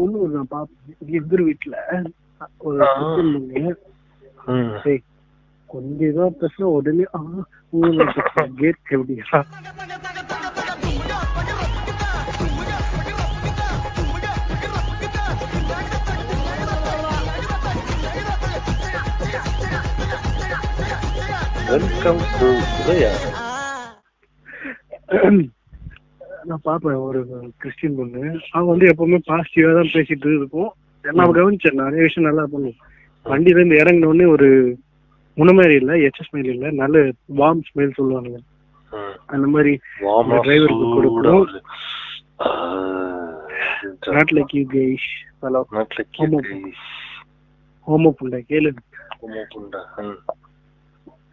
பொண்ணு 0.00 0.18
ஒரு 0.20 0.32
நான் 0.32 0.50
பாப்பேன் 0.50 1.16
எதிர் 1.18 1.46
வீட்டுல 1.46 1.76
ஒரு 2.60 2.78
கொஞ்சம் 5.70 6.08
இதா 6.08 6.26
பேசினா 6.40 6.68
உடனே 6.76 7.04
ஆ 7.14 7.20
ஊர்ல 7.72 8.06
கேட் 8.56 8.80
எப்படியா 8.90 9.40
வெல்கம் 21.70 22.22
டு 22.32 22.46
உதயா 22.76 23.12
நான் 26.44 26.60
பாப்பேன். 26.62 26.94
ஒரு 26.94 27.52
கிறிஸ்டின் 27.58 27.96
பொண்ணு. 27.96 28.40
அவங்க 28.50 28.70
வந்து 28.70 28.86
எப்பவுமே 28.86 29.20
பாசிட்டிவா 29.26 29.74
தான் 29.74 29.90
பேசிட்டு 29.92 30.36
இருக்கும். 30.36 30.72
நான் 31.02 31.32
கவனிச்சேன். 31.32 31.72
நிறைய 31.72 32.02
விஷயம் 32.02 32.34
நல்லா 32.34 32.48
பண்ணும். 32.52 32.74
வண்டியில 33.24 33.48
இருந்து 33.48 33.76
இறங்கின 33.76 34.04
உடனே 34.04 34.24
ஒரு 34.24 34.76
முன்னமாரி 35.36 35.74
இல்ல 35.74 35.92
எச்எஸ் 35.94 36.26
ஸ்மைல் 36.32 36.44
இல்ல 36.44 36.70
நல்ல 36.70 36.98
வார்ம் 37.36 37.60
ஸ்மைல் 37.74 37.90
சொல்லுவானுங்க. 37.98 38.38
ம். 38.90 39.18
அந்த 39.26 39.46
மாதிரி 39.46 39.78
டிரைவருக்கு. 40.10 41.60
ஆ, 42.46 42.68
not 44.06 44.30
like 44.30 44.56
you 44.56 44.66
guys 44.66 45.08
hello 45.42 45.62
நாட்டுல 45.70 46.04
ஆமா. 46.18 46.18
கேக்குது. 46.18 46.70
ஹோமோ 47.86 48.12
புண்டை 48.20 48.40
கேளு. 48.48 48.76
ஆமா, 49.22 49.42
புண்டா. 49.54 50.14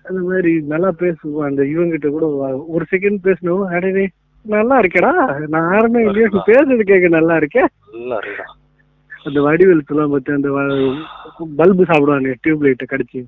அந்த 0.03 0.21
மாதிரி 0.21 0.61
நல்லா 0.61 0.91
பேசுவோம் 0.91 1.43
அந்த 1.43 1.63
இவங்கிட்ட 1.63 2.09
கூட 2.09 2.25
ஒரு 2.67 2.85
செகண்ட் 2.91 3.17
பேசணும் 3.23 3.65
அடே 3.65 4.09
நல்லா 4.55 4.75
இருக்கேடா 4.81 5.11
நான் 5.53 5.69
யாருமே 5.73 6.01
இல்லையா. 6.07 6.27
பேசுறது 6.49 6.83
கேட்க 6.91 7.07
நல்லா 7.17 7.35
இருக்கேன். 7.41 7.69
அந்த 9.27 9.39
வடிவேல் 9.45 9.87
சொல்லுவான் 9.87 10.13
பார்த்து 10.13 10.37
அந்த 10.37 10.49
பல்பு 11.61 11.87
சாப்பிடுவாங்க 11.89 12.35
டியூப் 12.43 12.63
லைட்டை 12.65 12.85
கடிச்சு. 12.91 13.21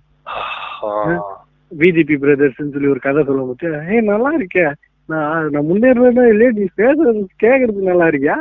பிஜேபி 1.72 2.16
பிரதர்ஸ் 2.24 2.60
சொல்லி 2.60 2.94
ஒரு 2.94 3.02
கதை 3.08 3.24
சொல்லுவாங்க 3.30 3.54
பார்த்து 3.54 3.96
ஏய் 3.96 4.08
நல்லா 4.12 4.32
இருக்கே 4.40 4.66
நான் 5.10 5.50
நான் 5.54 5.68
முன்னேறதா 5.70 6.24
இல்லையா 6.34 6.52
நீ 6.60 6.66
பேசுறது 6.82 7.22
கேக்குறது 7.44 7.90
நல்லா 7.90 8.08
இருக்கியா 8.12 8.38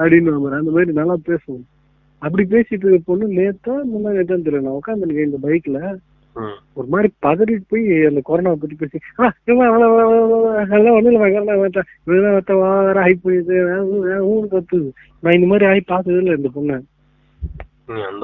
அப்படின்னு. 0.00 0.34
அந்த 0.60 0.72
மாதிரி 0.76 0.92
நல்லா 1.00 1.16
பேசுவோம். 1.30 1.64
அப்படி 2.22 2.44
பேசிட்டு 2.54 2.84
இருக்க 2.86 3.08
பொண்ணு 3.10 3.26
நேத்தா 3.38 3.74
முன்னா 3.92 4.12
நேத்தான் 4.16 4.44
தெரியல 4.46 4.64
நான் 4.66 4.78
உட்காந்துருக்கேன் 4.80 5.28
இந்த 5.30 5.40
பைக்ல. 5.46 5.80
ஒரு 6.72 6.86
மாதிரி 6.88 7.12
பதறிட்டு 7.22 7.62
போய் 7.68 8.04
அந்த 8.04 8.20
கொரோனா 8.22 8.54
பத்தி 8.54 8.74
பேசி 8.74 8.98
"ஆ, 9.18 9.32
இவன் 9.44 9.66
அவ்வளவு, 9.66 10.00
அவ்வளவு, 10.00 10.22
அவ்வளவு, 10.22 10.58
அதெல்லாம் 10.58 10.94
ஒண்ணும் 10.94 11.12
இல்ல 11.12 11.30
கொரோனா 11.30 11.54
இவன் 11.54 11.72
வேற 12.04 12.42
வேற 12.84 13.02
ஹைப் 13.04 13.22
பண்ணிட்டு 13.22 13.56
ஊரு 14.24 14.48
கத்துது 14.50 14.88
நான் 15.20 15.32
இந்த 15.32 15.46
மாதிரி 15.46 15.66
ஆகி 15.66 15.80
பார்த்தது 15.86 16.22
இல்ல 16.22 16.34
இந்த 16.34 16.48
பொண்ணை. 16.54 16.76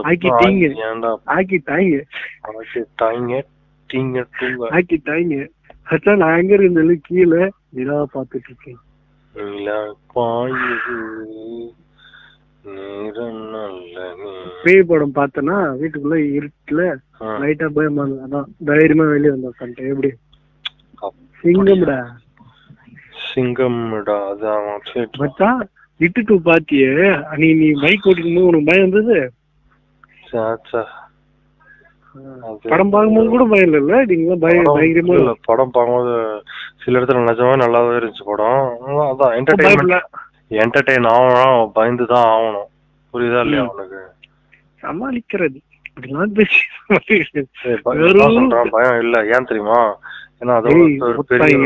ஆக்கிட்டீங்க. 0.03 0.69
பக்கம் 0.69 0.87
ஏன்டா? 0.87 1.11
ஆக்கிட்டாங்க 1.27 1.99
ஆக்கிட்டாங்க, 2.49 3.33
டீங்க 3.91 4.25
டூங்க. 4.41 4.69
ஆக்கிட்டாங்க 4.71 5.49
அதான் 5.91 6.17
நான் 6.17 6.39
எங்க 6.39 6.55
இருந்தாலும் 6.55 7.01
கீழே 7.03 7.49
நிலா 7.69 8.07
பார்த்துட்டு 8.15 8.49
இருக்கேன். 8.49 8.81
நிலா 9.35 9.79
பாயுது. 10.15 10.97
பேய் 14.65 14.89
படம் 14.91 15.15
பார்த்தேன்னா 15.17 15.57
வீட்டுக்குள்ள 15.81 16.17
இருட்டுல. 16.39 16.83
லைட்டா 17.43 17.67
பயமா 17.77 18.03
இருந்தது. 18.05 18.25
அதான் 18.27 18.49
தைரியமா 18.69 19.05
வெளியே 19.13 19.33
வந்தேன் 19.35 19.59
கண்டேன் 19.61 19.91
எப்படி? 19.93 20.11
சிங்கம்டா. 21.41 21.99
சிங்கம்டா 23.27 24.17
அது 24.31 24.47
அவன் 24.55 24.83
theatre. 24.89 25.19
மச்சான் 25.23 25.63
இட்டு 26.01 26.21
டூ 26.29 26.37
பாத்தியே 26.47 26.91
நீ 27.41 27.49
நீ 27.61 27.69
பைக் 27.83 28.07
ஓட்டிக்கும் 28.11 28.37
போது 28.37 28.49
உனக்கு 28.51 28.69
பயம் 28.71 28.87
வந்தது? 28.87 29.17
படம் 32.65 32.91
பார்க்கும்போது 32.93 33.29
கூட 33.35 33.45
பயம் 33.53 33.77
இல்ல 33.79 33.99
நீங்க 34.11 34.35
பயம் 34.43 34.67
பயங்கரமா 34.71 35.15
இல்ல, 35.21 35.33
படம் 35.49 35.73
பார்க்கும்போது 35.75 36.15
சில 36.83 36.99
இடத்துல 36.99 37.23
நிஜமா 37.29 37.55
நல்லாவே 37.63 37.97
இருந்துச்சு 37.99 38.27
படம். 38.31 38.65
அதான் 39.07 39.37
என்டர்டைன்மெண்ட் 39.39 39.97
என்டர்டைன் 40.53 41.07
ஆகணும் 41.13 41.71
பயந்து 41.73 42.07
தான் 42.07 42.27
ஆகணும். 42.29 42.69
புரியுதா 43.15 43.41
இல்லையா 43.41 43.65
ம். 43.65 43.69
உனக்கு? 43.69 44.01
சமாளிக்கிறது. 44.83 45.59
பயம் 48.71 48.99
இல்ல. 48.99 49.27
ஏன் 49.35 49.45
தெரியுமா? 49.45 49.81
ஏன்னா 50.41 50.55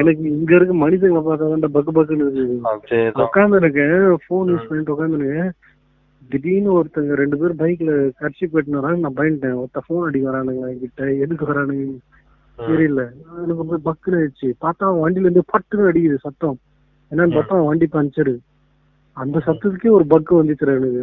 எனக்கு 0.00 0.22
இங்க 0.30 0.54
இருக்க 0.54 0.74
மனிதங்களை 0.74 1.20
பார்த்தா 1.26 1.68
பக்கு 1.76 1.92
பக்குன்னு 1.94 2.26
அதேதான். 2.72 3.22
உட்காந்து 3.22 3.56
இருக்கேன் 3.56 4.18
போன் 4.26 4.48
யூஸ். 4.48 4.66
பண்ணிட்டு 4.68 4.94
உட்காந்து 4.94 5.28
திடீர்னு 6.30 6.70
ஒருத்தங்க 6.72 7.14
ரெண்டு 7.14 7.36
பேரும் 7.36 7.58
பைக்ல 7.58 7.90
கட்சி 8.18 8.46
போயிட்டு 8.46 8.80
வராங்க. 8.80 8.98
நான் 8.98 9.16
பயந்துட்டேன். 9.16 9.58
ஒருத்த 9.62 9.80
போன் 9.86 10.06
அடிக்க 10.06 10.30
வரானுங்க 10.30 10.64
என்கிட்ட. 10.72 11.20
எதுக்கு 11.20 11.44
வரானுங்க. 11.44 11.84
தெரியல. 12.58 13.02
எனக்கு 13.42 13.64
பக்குன்னு 13.84 14.18
ஆயிடுச்சு. 14.20 14.48
பார்த்தா 14.60 14.84
அவன் 14.88 15.02
வண்டியில 15.04 15.26
இருந்து 15.26 15.44
பட்டுன்னு 15.52 15.90
அடிக்குது 15.90 16.14
சத்தம். 16.16 16.58
என்னன்னு 17.12 17.36
பார்த்தா 17.36 17.56
அவன் 17.56 17.64
வண்டி 17.64 17.88
பஞ்சரு. 17.92 18.34
அந்த 19.16 19.38
சத்தத்துக்கே 19.38 19.90
ஒரு 19.90 20.04
பக்கு 20.04 20.32
வந்துச்சு 20.34 20.66
எனக்கு. 20.72 21.02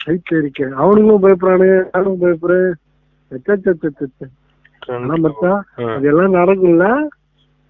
சைட்ல 0.00 0.38
இருக்கேன் 0.38 0.72
அவனுங்களும் 0.74 1.22
பயப்படுறானுங்க 1.22 1.90
நானும் 1.94 2.20
பயப்படுறேன். 2.20 2.70
ஆனா 4.94 5.14
மச்சான் 5.16 5.62
ம். 5.76 5.94
அதெல்லாம் 5.96 6.34
நடக்கும்ல? 6.34 6.86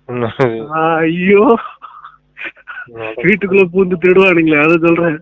ஐயோ. 0.99 1.43
வீட்டுக்குள்ள 3.21 3.65
பூந்து 3.73 3.97
திருடுவானுங்களே 3.97 4.61
அதை 4.61 4.77
சொல்றேன். 4.79 5.19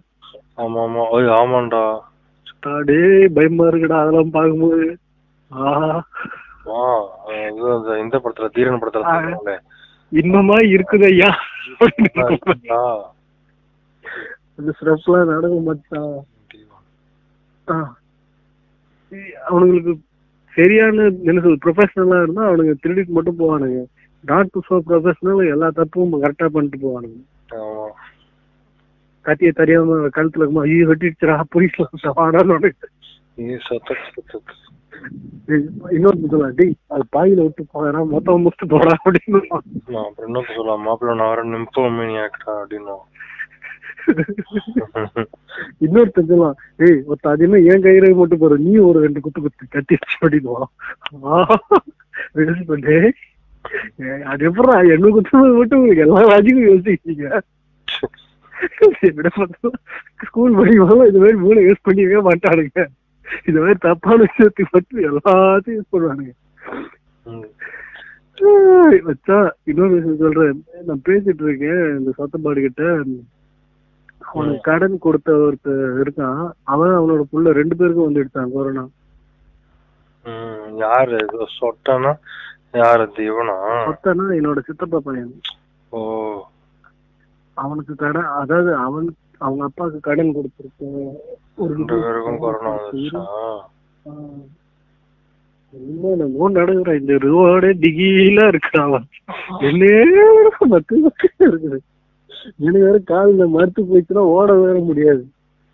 ஆமா 0.59 0.81
ஆமா 0.83 1.03
ஓய் 1.11 1.31
ஆமாண்டா. 1.37 1.83
டே 2.85 2.99
பயமா 3.29 3.65
இருக்குடா 3.65 3.97
அதெல்லாம் 4.03 4.31
பார்க்கும்போது. 4.31 4.87
ஆஹா. 5.51 5.91
இந்த 8.03 8.17
படத்துல 8.19 8.49
தீரன் 8.49 8.81
படத்துல 8.81 9.05
ஆ. 9.05 9.15
சொல்லுவாங்களே 9.15 9.57
ஸ்டெப்லாம் 14.59 15.31
நடக்கும் 15.31 15.67
மச்சான் 15.67 16.13
ஆ. 17.69 17.77
அவனுங்களுக்கு 19.49 19.93
சரியான 20.53 20.97
என்ன 21.23 21.39
சொல்றது 21.39 21.63
ப்ரொஃபஷனலா 21.65 22.19
இருந்தா 22.23 22.45
அவனுங்க 22.47 22.75
திருடிட்டு 22.83 23.13
மட்டும் 23.13 23.41
போவானுங்க. 23.41 23.81
நாட் 24.25 24.53
டு 24.53 24.61
சோ 24.69 24.77
ப்ரொஃபஷனல் 24.87 25.51
எல்லா 25.55 25.69
தப்பும் 25.79 26.15
கரெக்டா 26.23 26.47
பண்ணிட்டு 26.49 26.79
போவானுங்க. 26.85 27.19
கத்திய 29.27 29.51
தெரியாம 29.53 29.99
கழுத்துல 30.17 30.43
இருக்குமா 30.43 30.67
ஐயோ 30.67 30.87
வெட்டிடுச்சுடா 30.89 31.37
போலீஸ்ல 31.53 31.87
வாடான்னு 32.19 32.71
இன்னொரு 35.95 36.19
சொல்லலாம் 36.23 36.55
டேய் 36.55 36.73
அது 36.89 37.05
பாயில 37.13 37.43
விட்டு 37.43 37.63
போறா 37.73 38.01
மொத்தம் 38.13 38.45
முடிச்சு 38.45 38.67
போடா 38.71 38.93
அப்படின்னு. 38.99 39.41
அப்புறம் 40.03 40.49
சொல்லலாம் 40.51 40.85
மாப்பிள்ள 40.87 41.15
நான் 41.15 41.33
வர 41.33 41.43
நிம்பமேனி 41.53 42.17
ஆக்டா 42.23 42.55
அப்படின்னும் 42.61 43.05
இன்னொருத்தன் 45.85 46.29
சொல்லலாம் 46.31 46.57
ஏய் 46.85 46.99
ஒருத்த 47.09 47.31
அது 47.31 47.45
என்ன 47.47 47.61
என் 47.71 47.85
கையில 47.87 48.11
மட்டும் 48.19 48.43
போற 48.43 48.57
நீ 48.65 48.73
ஒரு 48.89 48.99
ரெண்டு 49.07 49.23
குத்து 49.25 49.41
குத்து 49.45 49.73
கட்டிடுச்சு 49.75 50.17
அப்படின்னு 50.19 50.51
டேய் 52.87 53.11
ஏய், 54.05 54.25
அது 54.33 54.43
எப்படா 54.49 54.75
என்ன 54.95 55.13
குத்துறது 55.15 55.55
மட்டும் 55.61 55.87
எல்லா 56.05 56.23
ராஜிக்கும் 56.33 56.69
யோசிக்கிறீங்க 56.69 57.27
ஸ்கூல் 60.27 60.59
படிக்கும்போது 60.59 61.09
இது 61.11 61.21
மாதிரி 61.23 61.39
மூளை 61.43 61.61
யூஸ் 61.65 61.87
பண்ணிக்கவே 61.87 62.23
மாட்டானுங்க. 62.29 62.83
இது 63.49 63.59
மாதிரி 63.61 63.79
தப்பான 63.87 64.19
விஷயத்துக்கு 64.27 64.75
மட்டும் 64.77 65.03
எல்லாத்தையும் 65.09 65.77
யூஸ் 65.79 65.93
பண்ணுவானுங்க. 65.95 66.33
மச்சான் 69.09 69.49
இன்னொரு 69.71 69.93
விஷயம் 69.97 70.23
சொல்றேன். 70.25 70.59
நான் 70.89 71.05
பேசிட்டு 71.09 71.45
இருக்கேன் 71.47 71.83
இந்த 71.99 72.11
சத்தப்பாடு 72.19 72.61
கிட்ட 72.67 72.83
அவனுக்கு 74.21 74.61
கடன் 74.61 74.97
கொடுத்த 74.99 75.33
ஒருத்தர் 75.45 75.83
இருக்கான். 76.03 76.41
அவன் 76.65 76.95
அவனோட 76.99 77.23
புள்ள 77.33 77.53
ரெண்டு 77.53 77.77
பேருக்கும் 77.77 78.05
வந்து 78.05 78.21
எடுத்தான் 78.21 78.53
கொரோனா 78.53 78.85
யாரு 80.79 81.17
இது? 81.25 81.47
சொட்டனா? 81.59 82.13
யாரு 82.73 83.05
இவனா? 83.27 83.57
மொத்தனா 83.89 84.25
என்னோட 84.39 84.61
சித்தப்பா 84.67 84.99
பையன். 85.05 85.31
ஓ. 85.93 86.01
அவனுக்கு 87.57 87.95
கடன் 87.95 88.31
அதாவது 88.41 88.71
அவன் 88.77 89.07
அவங்க 89.39 89.65
அப்பாவுக்கு 89.65 90.01
கடன் 90.01 90.35
கொடுத்துருக்கேன் 90.37 91.09
ஒரு 91.57 91.71
ரெண்டு 91.75 91.95
பேருக்கும் 92.03 92.39
கொரோனா 92.39 92.73
வந்துச்சா 92.77 93.23
என்னமோ 95.75 96.49
நடக்குறா 96.51 96.93
இந்த 97.01 97.15
ரோடே 97.25 97.71
டிகிலா 97.83 98.45
இருக்குடா 98.51 98.83
அவன். 98.83 99.07
என்னே 99.61 99.91
மக்கு 100.73 100.97
இருக்குது. 101.47 101.79
எனக்கு 102.65 102.87
வேற 102.87 102.99
காலில் 103.13 103.55
மறுத்து 103.55 103.83
போயிடுச்சுன்னா 103.83 104.25
ஓட 104.37 104.53
வேற 104.63 104.77
முடியாது. 104.81 105.23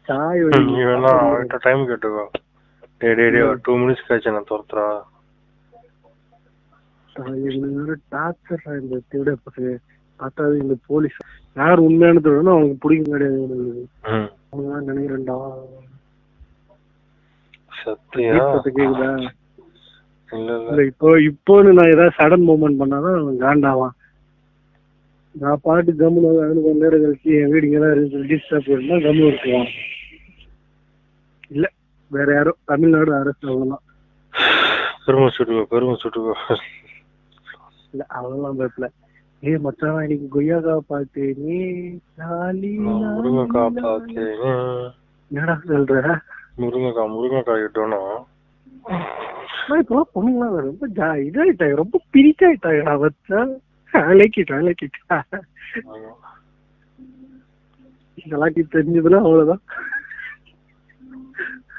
சாய். 0.09 0.41
நீ 0.71 0.79
வேணா 0.91 1.13
அவன்கிட்ட 1.25 1.59
டைம் 1.67 1.83
கேட்டுக்கோ. 1.89 2.25
டேய் 3.01 3.15
டேய் 3.19 3.31
டேய் 3.31 3.49
ஒரு 3.51 3.59
டூ 3.63 3.75
மினிட்ஸ் 3.79 4.07
கழிச்சு 4.09 4.35
நான் 4.37 4.51
துரத்துறா. 4.51 4.87
எனக்கு 7.17 7.71
வேற 7.79 7.97
டார்ச்சர் 8.15 8.81
இந்த 8.83 9.01
திருட 9.13 9.33
பசங்க. 9.47 9.73
பார்த்தா 10.21 10.47
அது 10.47 10.59
இந்த 10.59 10.75
போலீஸ் 10.87 11.17
யார் 11.57 11.85
உண்மையான 11.87 12.21
தொடர்னா 12.25 12.53
அவனுக்கு 12.55 12.83
பிடிக்கும் 12.83 13.15
கிடையாது. 13.15 13.87
அவனுதான் 14.53 14.89
நினைக்கிறேன்டா. 14.91 15.37
சத்தியா? 17.83 18.35
கேக்குதா? 18.67 19.11
இல்ல 20.33 20.83
இப்போ 20.91 21.09
இப்போன்னு 21.31 21.73
நான் 21.79 21.93
ஏதாவது 21.95 22.17
சடன் 22.19 22.47
மூமெண்ட் 22.51 22.81
பண்ணாதான் 22.83 23.41
காண்டாவான் 23.45 23.95
நான் 25.34 25.61
பாட்டு 25.62 25.93
கம்முனு 25.93 26.29
அவனுக்கு 26.37 26.62
கொஞ்ச 26.62 26.82
நேரம் 26.84 27.02
கழிச்சு 27.02 27.31
என் 27.38 27.52
வீடு 27.52 27.67
இங்கதான் 27.67 27.93
இருக்கு 27.93 28.29
டிஸ்டர்ப் 28.31 28.69
இருந்தா 28.69 28.94
கம்மு 28.96 29.25
இருக்குவான் 29.26 29.70
இல்ல 31.50 31.67
வேற 32.11 32.32
யாரோ 32.34 32.56
தமிழ்நாடு 32.64 33.14
அரசு 33.14 33.46
அவ்வளவுதான் 33.46 33.84
பெருமை 35.06 35.29
சுட்டுக்கோ 35.31 35.64
பெருமை 35.64 35.94
சுட்டுக்கோ. 35.94 36.34
இல்ல 37.93 38.05
அவ்வளவுதான் 38.08 38.58
பேப்பல 38.58 38.88
ஏ 39.43 39.56
மச்சான் 39.58 40.02
இன்னைக்கு 40.02 40.29
கொய்யாக்கா 40.34 40.76
பாட்டு 40.87 41.25
நீ 41.38 41.56
நான் 42.19 42.32
லாலி. 42.32 42.73
பார்த்தேன் 43.81 44.37
என்னடா 45.31 45.55
சொல்ற? 45.67 45.96
முருங்கைக்காய் 46.58 47.64
இட்டோனும் 47.64 48.12
ஆனா 49.62 49.76
இப்பெல்லாம் 49.81 50.12
பொண்ணுங்களாம் 50.14 50.56
ரொம்ப 50.61 50.87
ஜா- 50.93 51.25
இதாயிட்டாங்க 51.25 51.75
ரொம்ப 51.75 51.96
பிரிக்காயிட்டாங்கடா 53.94 54.11
வச்சா 54.11 54.11
அழைக்கிட்டா 54.11 54.56
அழைக்கிட்டா 54.61 55.19
இதெல்லாம் 58.23 58.55
நீ 58.56 58.62
தெரிஞ்சதுன்னா 58.75 59.21
அவ்வளவுதான். 59.27 59.62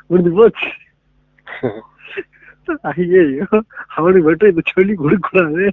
முடிஞ்சு 0.10 0.32
போச்சு. 0.38 0.70
ஐயோ 2.92 3.46
அவனுக்கு 3.98 4.26
மட்டும் 4.28 4.52
இதை 4.52 4.64
சொல்லி 4.74 4.94
கொடுக்க 5.02 5.30
கூடாது 5.30 5.64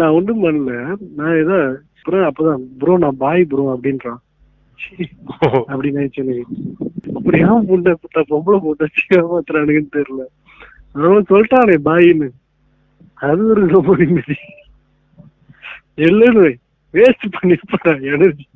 நான் 0.00 0.14
ஒண்ணும் 0.16 0.44
பண்ணல. 0.44 0.72
நான் 1.18 1.38
ஏதோ 1.42 1.56
ப்ரோ 2.06 2.18
அப்பதான். 2.28 2.62
ப்ரோ 2.80 2.94
நான் 3.04 3.20
பாய் 3.24 3.42
ப்ரோ 3.52 3.64
அப்படின்றான். 3.74 4.20
அப்படின்னு 5.70 6.00
நினைச்சேன் 6.00 6.32
அப்படியா 7.16 7.50
முண்டை 7.70 7.92
புட்டா 8.02 8.20
பொம்பளை 8.30 8.58
போட்டாச்சு 8.64 9.04
ஏமாத்துறானுங்கன்னு 9.18 9.96
தெரியல. 9.98 10.24
அவன் 11.04 11.30
சொல்லிட்டானே 11.30 11.76
பாயின்னு. 11.88 12.28
அது 13.24 13.46
ஒரு 13.46 13.66
ரொம்ப 13.66 13.96
நிம்மதி 13.96 14.34
இல்லைன்னு 15.96 16.54
வேஸ்ட் 16.92 17.32
பண்ணிருப்பான் 17.42 18.02
எனர்ஜி 18.02 18.48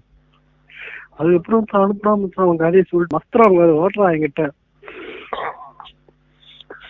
அதுக்கப்புறம் 1.17 1.67
அனுப்புறான் 1.73 2.31
அவன் 2.35 2.57
கதையை 2.57 2.83
சொல்லிட்டு 2.83 3.19
மஸ்திரம் 3.19 3.43
அவங்க 3.43 3.63
அதை 3.63 3.75
ஓட்டுறான் 3.75 4.27
என்கிட்ட. 4.27 4.51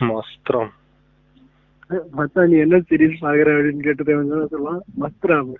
மஸ்திரம். 0.00 0.68
மச்சான் 2.10 2.48
நீ 2.48 2.58
என்ன 2.58 2.76
சீரிஸ் 2.76 3.16
பாக்குற 3.20 3.50
அப்படின்னு 3.50 3.76
கேட்டது 3.76 4.14
அவன் 4.14 4.48
சொல்லலாம் 4.48 4.82
மஸ்திரம். 5.00 5.52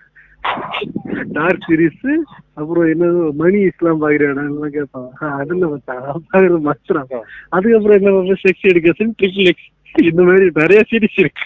டார்க் 1.31 1.65
சீரிஸ் 1.67 2.17
அப்புறம் 2.53 2.85
என்னது 2.85 3.33
மணி 3.33 3.59
இஸ்லாம் 3.59 4.01
பாக்குறேன் 4.01 4.67
கேட்பான். 4.67 5.09
"ஆ, 5.21 5.35
அதுல 5.35 5.67
மச்சான் 5.67 6.01
மஸ்திரம். 6.41 7.21
அதுக்கப்புறம் 7.49 8.01
என்ன 8.01 8.09
செக்ஸ் 8.11 8.67
எடுக்கேஷன் 8.67 9.13
ட்ரிபிள் 9.19 9.45
எக்ஸ் 9.45 10.01
இந்த 10.01 10.23
மாதிரி 10.23 10.51
நிறைய 10.53 10.83
சீரிஸ் 10.91 11.19
இருக்கு. 11.19 11.43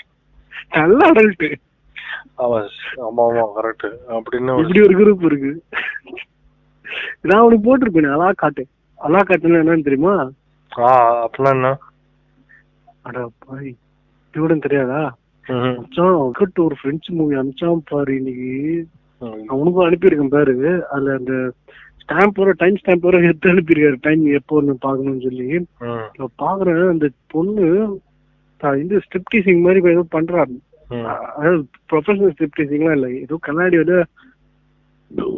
நல்ல 0.73 0.99
அடல்ட் 1.11 1.45
ஆமா 2.43 2.59
ஆமா 3.07 3.43
கரெக்ட் 3.57 3.87
அப்படின்னு 4.15 4.53
இப்படி 4.61 4.81
ஒரு 4.85 4.95
குரூப் 4.99 5.25
இருக்கு. 5.29 5.51
நான் 7.21 7.43
உனக்கு 7.45 7.65
போட்டிருப்பேன் 7.65 8.13
அலா 8.15 8.29
காட்டு. 8.41 8.63
அலா 8.99 9.19
காட்டுன்னா 9.21 9.61
என்னன்னு 9.63 9.87
தெரியுமா? 9.87 10.13
ஆ 10.71 10.89
அப்படின்னா 11.25 11.51
என்ன? 11.57 11.69
அட 13.07 13.17
பாய் 13.43 13.71
இவனும் 14.33 14.63
தெரியாதா. 14.65 15.01
மச்சான் 15.77 16.17
அவன்கிட்ட 16.17 16.59
ஒரு 16.65 16.75
பிரெஞ்சு 16.81 17.09
மூவி 17.17 17.35
அனுப்பிச்சான் 17.39 17.87
பாரு 17.91 18.11
இன்னைக்கு. 18.19 18.51
அவனுக்கும் 19.51 19.87
அனுப்பியிருக்கேன் 19.87 20.35
பாரு. 20.35 20.53
அதுல 20.93 21.15
அந்த 21.19 21.33
ஸ்டாம்ப் 22.03 22.39
வர 22.41 22.53
டைம் 22.61 22.79
ஸ்டாம்ப் 22.81 23.07
வர 23.07 23.19
எடுத்து 23.27 23.53
அனுப்பியிருக்காரு. 23.53 23.97
டைம் 24.07 24.23
எப்போ 24.39 24.55
ஒன்று 24.61 24.75
பார்க்கணும்னு 24.87 25.25
சொல்லி. 25.27 25.49
பாக்குறேன் 26.43 26.89
அந்த 26.93 27.09
பொண்ணு 27.33 27.67
இந்த 28.83 29.01
ஸ்ட்ரிப்டீசிங் 29.05 29.61
மாதிரி 29.65 29.91
ஏதோ 29.95 30.05
பண்றாரு. 30.15 30.55
அதாவது 31.37 31.59
ப்ரொஃபஷனல் 31.91 32.33
ஸ்ட்ரிப்டீசிங்லாம் 32.35 32.97
இல்ல. 32.97 33.07
ஏதோ 33.25 33.37
கண்ணாடி 33.47 33.77
வந்து 33.81 33.97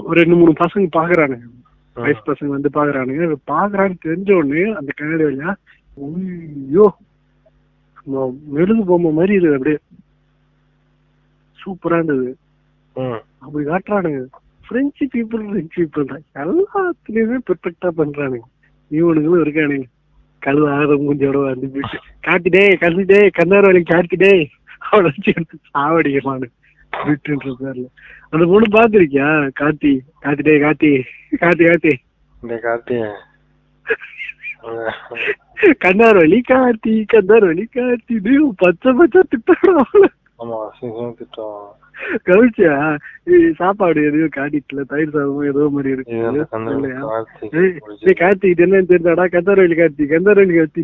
ஒரு 0.07 0.18
ரெண்டு 0.22 0.36
மூணு 0.39 0.51
பசங்க 0.63 0.88
பாக்குறானுங்க. 0.98 1.48
வயசு 1.95 2.22
பசங்க 2.30 2.50
வந்து 2.56 2.69
பாக்குறானுங்க. 2.77 3.38
பாக்குறான்னு 3.51 3.98
தெரிஞ்ச 4.06 4.30
உடனே 4.39 4.63
அந்த 4.80 4.92
கண்ணாடி 5.00 5.25
வழியா 5.27 5.51
ஐயோ 6.06 6.86
மெழுகு 8.56 8.81
பொம்மை 8.89 9.12
மாதிரி 9.18 9.33
இது 9.39 9.54
அப்படியே. 9.57 9.77
சூப்பரா 11.60 12.00
இருந்தது. 12.00 12.27
அப்படி 13.44 13.63
காட்டுறானுங்க. 13.69 14.24
பிரெஞ்சு 14.68 15.06
பீப்புள் 15.13 15.45
பிரெஞ்சு 15.51 15.75
பீப்புள் 15.77 16.10
தான். 16.12 16.25
எல்லாத்துலயுமே 16.44 17.38
பெர்ஃபெக்டா 17.48 17.89
பண்றானுங்க. 18.00 18.48
இவனுங்களும் 18.92 19.44
இருக்கானுங்க. 19.45 19.88
கல் 20.45 20.62
ஆக 20.71 20.97
மூஞ்சோட 20.97 21.38
வந்து 21.44 21.68
போயிட்டு 21.68 21.97
காட்டிடே 22.24 22.63
கல்லிடே 22.81 23.21
கண்ணார் 23.31 23.68
வழி 23.68 23.81
காட்டிடே 23.86 24.33
அவளை 24.88 25.07
வச்சு 25.07 25.31
எடுத்து 25.31 25.57
சாவடிக்கிறானு 25.69 26.47
விட்டுன்ற 26.94 27.53
பேர்ல 27.59 27.86
அந்த 28.30 28.44
பொண்ணு 28.45 28.68
பாத்திருக்கியா 28.71 29.30
காத்தி 29.59 29.94
காத்திடே 30.24 30.56
காத்தி 30.62 30.92
காத்தி 31.42 31.65
காத்தி 31.65 31.94
இந்த 32.36 32.56
கார்த்தி. 32.63 32.97
கண்ணார் 35.81 36.18
வழி 36.18 36.39
காத்தி 36.50 36.94
கண்ணார் 37.06 37.45
வழி 37.45 37.65
காத்தி 37.75 38.15
பச்சை 38.62 38.91
பச்சை 38.94 39.21
அவளை 39.75 40.09
ஆமா 40.39 40.57
திட்டம் 41.19 41.59
ஏய், 43.27 43.45
சாப்பாடு 43.59 43.99
எதையோ 44.07 44.27
காட்டிட்டுல 44.33 44.81
தயிர் 44.89 45.13
சாதமும் 45.13 45.47
ஏதோ 45.51 45.67
மாதிரி 45.75 45.93
இருக்கு. 45.95 46.15
இது 46.15 46.27
அந்த 46.31 46.43
கந்தன் 46.51 46.75
இல்லையா? 46.77 46.99
கார்த்தி 47.05 47.45
ஏய், 47.59 47.71
ஏய், 48.07 48.17
கார்த்தி 48.21 48.47
இது 48.53 48.63
என்னன்னு 48.65 48.89
தெரிஞ்சாடா? 48.91 49.25
கந்தாரவழி 49.35 49.77
கார்த்தி 49.79 50.05
கந்தாரவழி 50.13 50.55
கார்த்தி 50.57 50.83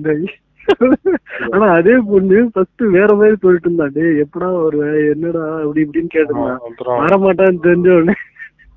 ஆனா 1.54 1.68
அதே 1.78 1.96
பொண்ணு 2.10 2.40
ஃபர்ஸ்ட் 2.54 2.84
வேற 2.96 3.10
மாதிரி 3.16 3.36
சொல்லிட்டு 3.44 3.68
இருந்தா. 3.70 3.88
டேய் 3.96 4.20
எப்படா 4.24 4.50
வருவ? 4.58 4.84
என்னடா? 5.14 5.44
அப்படி 5.64 5.84
இப்படின்னு 5.86 6.14
கேட்டிருந்தா. 6.16 6.54
அப்புறம்? 6.68 7.00
வரமாட்டான்னு 7.04 7.66
தெரிஞ்ச 7.68 7.90
உடனே 7.96 8.16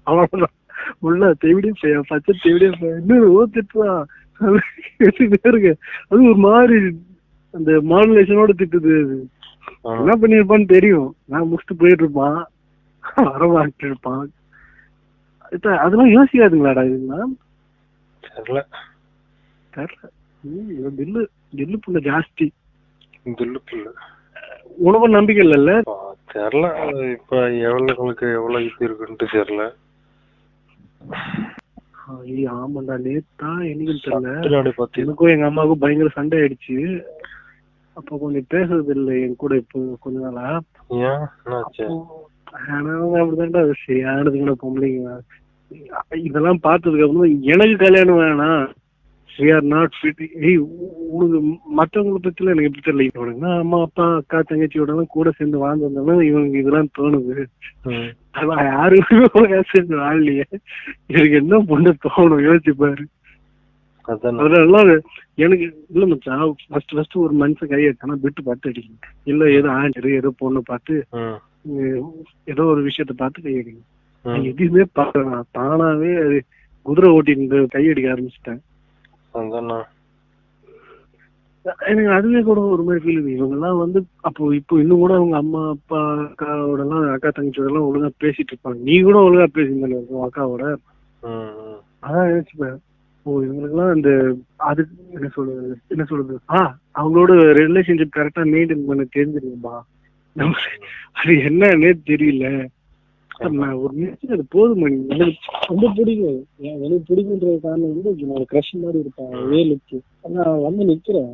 அவ்வளவுதான். 0.06 0.54
உள்ள 1.00 1.28
தெவிடியே 1.42 1.74
பையா 1.82 2.00
பச்சை 2.08 2.32
தெவிடியே 2.44 2.70
பையா 2.74 2.94
இன்னும் 3.00 3.28
ஓத்துட்டுவா 3.36 3.92
இருக்கு. 5.48 5.72
அது 6.10 6.20
ஒரு 6.30 6.40
மாதிரி 6.48 6.78
அந்த 7.54 7.70
மாடுலேஷனோட 7.92 8.52
திட்டுது 8.60 8.92
அது. 9.02 9.16
என்ன 9.84 10.12
பண்ணிருப்பான்னு 10.16 10.66
தெரியும். 10.68 11.10
நான் 11.30 11.48
முடிச்சுட்டு 11.48 11.80
போயிட்டு 11.80 12.04
இருப்பான் 12.04 12.40
வரமாட்டு 13.28 13.84
இருப்பான் 13.88 14.24
அதெல்லாம் 15.82 16.14
யோசிக்காதுங்களாடா 16.14 16.82
இதெல்லாம் 16.88 17.32
தெரியல 18.22 18.60
தெரியல 19.72 20.08
தில்லு 20.98 21.22
தில்லு 21.52 21.76
புள்ள 21.84 21.98
ஜாஸ்தி. 22.06 22.46
துள்ளு 23.38 23.58
புல்லு. 23.68 23.90
உனக்கும் 24.78 25.16
நம்பிக்கை 25.16 25.42
இல்லைல்ல? 25.46 25.72
தெரியல 26.34 26.68
இப்ப 27.16 27.34
எவ்வளவுகளுக்கு 27.66 28.26
எவ்வளவு 28.38 28.66
இது 28.68 28.86
இருக்குன்ட்டு 28.88 29.26
தெரியல 29.34 29.64
ஆமாண்டா 32.54 32.96
நேத்தா 33.04 33.50
என்னைக்கும் 33.70 34.02
தெரியல 34.06 34.72
எனக்கும் 35.02 35.32
எங்க 35.34 35.46
அம்மாவுக்கும் 35.50 35.82
பயங்கர 35.84 36.10
சண்டை 36.16 36.38
ஆயிடுச்சு. 36.40 36.76
அப்ப 37.96 38.18
கொஞ்சம் 38.18 38.46
பேசுறது 38.50 38.90
இல்லை 38.90 39.22
என் 39.22 39.36
கூட 39.36 39.56
இப்போ 39.56 39.96
கொஞ்ச 40.00 40.18
நாளா. 40.18 40.46
ஏன்? 40.88 41.24
என்னாச்சு? 41.44 41.86
ஆனா 42.68 42.90
அவங்க 42.94 43.22
அப்படிதான்டா 43.22 43.74
சரியானதுங்கடா 43.86 44.56
பொம்பளைங்க? 44.62 45.12
இதெல்லாம் 46.22 46.60
பார்த்ததுக்கு 46.62 47.06
அப்புறம் 47.06 47.42
எனக்கு 47.44 47.76
கல்யாணம் 47.76 48.18
வேணாம். 48.18 48.64
We 49.30 49.48
are 49.50 49.62
நாட் 49.62 49.94
ஃபிட் 49.98 50.20
ஏய் 50.42 50.56
உனக்கு 51.10 51.38
மற்றவங்கள 51.76 52.50
எனக்கு 52.50 52.68
எப்படி 52.68 52.84
தெரியல? 52.84 53.06
இவனுங்க 53.10 53.46
அம்மா 53.58 53.82
அப்பா 53.82 54.04
அக்கா 54.16 54.38
தங்கச்சியோட 54.40 54.88
எல்லாம் 54.88 55.06
கூட 55.06 55.30
சேர்ந்து 55.30 55.58
வாழ்ந்திருந்தாலும் 55.58 56.22
இவனுக்கு 56.22 56.58
இதெல்லாம் 56.58 56.90
தோணுது. 56.98 57.34
அதான் 58.34 58.64
யாருமே 58.64 59.18
ஒழுங்கா 59.34 59.60
சேர்ந்து 59.72 59.96
வாழலையே 59.96 60.46
எனக்கு 61.08 61.36
என்ன 61.36 61.58
பொண்ணு 61.70 61.90
தோணும்? 62.06 62.40
யோசிச்சு 62.40 62.74
அதெல்லாம் 64.08 64.88
எனக்கு 65.44 65.64
இல்ல 65.92 66.04
மச்சான் 66.10 66.42
ஃபர்ஸ்ட் 66.70 66.94
ஃபர்ஸ்ட் 66.96 67.16
ஒரு 67.24 67.34
மனுஷன் 67.42 67.70
கை 67.72 67.82
எடுத்தானா 67.88 68.16
விட்டு 68.24 68.42
பார்த்து 68.48 68.70
அடிக்கணும். 68.70 69.06
இல்ல 69.30 69.50
ஏதோ 69.58 69.68
ஆஞ்சரு 69.80 70.10
ஏதோ 70.20 70.30
பொண்ணு 70.42 70.62
பார்த்து 70.70 70.94
ஏதோ 72.52 72.62
ஒரு 72.72 72.80
விஷயத்த 72.88 73.14
பார்த்து 73.22 73.46
கை 73.46 73.54
அடிக்கணும். 73.60 73.90
எதுவுமே 74.52 74.84
பாக்கல 74.98 75.40
தானாவே 75.58 76.12
அது 76.24 76.36
குதிரை 76.86 77.10
ஓட்டிட்டு 77.16 77.64
கை 77.74 77.84
அடிக்க 77.90 78.14
ஆரம்பிச்சிட்டேன். 78.14 78.62
எனக்கு 81.90 82.10
அதுவே 82.16 82.40
கூட 82.46 82.60
ஒரு 82.72 82.82
மாதிரி 82.86 83.02
ஃபீல் 83.04 83.20
இவங்க 83.34 83.54
எல்லாம் 83.58 83.78
வந்து 83.82 83.98
அப்போ 84.28 84.48
இப்போ 84.58 84.74
இன்னும் 84.80 85.02
கூட 85.02 85.12
அவங்க 85.18 85.36
அம்மா 85.42 85.60
அப்பா 85.74 86.00
அக்காவோட 86.24 86.82
எல்லாம் 86.84 87.04
அக்கா 87.14 87.30
தங்கச்சியோட 87.36 87.70
எல்லாம் 87.70 87.86
ஒழுங்கா 87.88 88.10
பேசிட்டு 88.24 88.52
இருப்பாங்க. 88.52 88.80
நீ 88.88 88.96
கூட 89.06 89.18
ஒழுங்கா 89.26 89.46
பேசியிருந்தல 89.54 90.00
உன் 90.14 90.26
அக்காவோட. 90.26 90.64
அதான் 92.06 92.30
யோசிப்பேன் 92.34 92.76
ஓ 93.26 93.40
இவங்களுக்குலாம் 93.40 93.90
அந்த 93.90 94.10
அது 94.68 94.82
என்ன 95.14 95.28
சொல்றது 95.28 95.68
என்ன 95.88 96.04
சொல்றது? 96.04 96.34
ஆ 96.52 96.58
அவங்களோட 96.94 97.32
ரிலேஷன்ஷிப் 97.60 98.16
கரெக்டா 98.16 98.42
மெயின்டைன் 98.52 98.86
பண்ண 98.86 99.04
தெரிஞ்சிருக்கும்பா. 99.16 99.74
அது 101.12 101.32
என்னன்னே 101.48 101.90
தெரியல. 102.06 102.46
நான் 103.52 103.72
ஒரு 103.74 103.92
நிமிஷம் 103.94 104.30
அது 104.30 104.44
போதும் 104.48 104.78
மணி 104.78 104.96
எனக்கு 105.08 105.32
ரொம்ப 105.66 105.92
பிடிக்கும். 105.96 106.36
ஏன் 106.58 106.82
எனக்கு 106.82 107.06
பிடிக்குன்ற 107.08 107.60
காரணம் 107.60 107.92
வந்து 107.92 108.12
என்னோட 108.16 108.44
க்ரஷ் 108.52 108.74
மாதிரி 108.74 108.98
இருப்பான் 108.98 109.32
வேலுக்கு. 109.50 109.96
நான் 110.28 110.62
வந்து 110.62 110.84
நிக்கிறேன். 110.84 111.32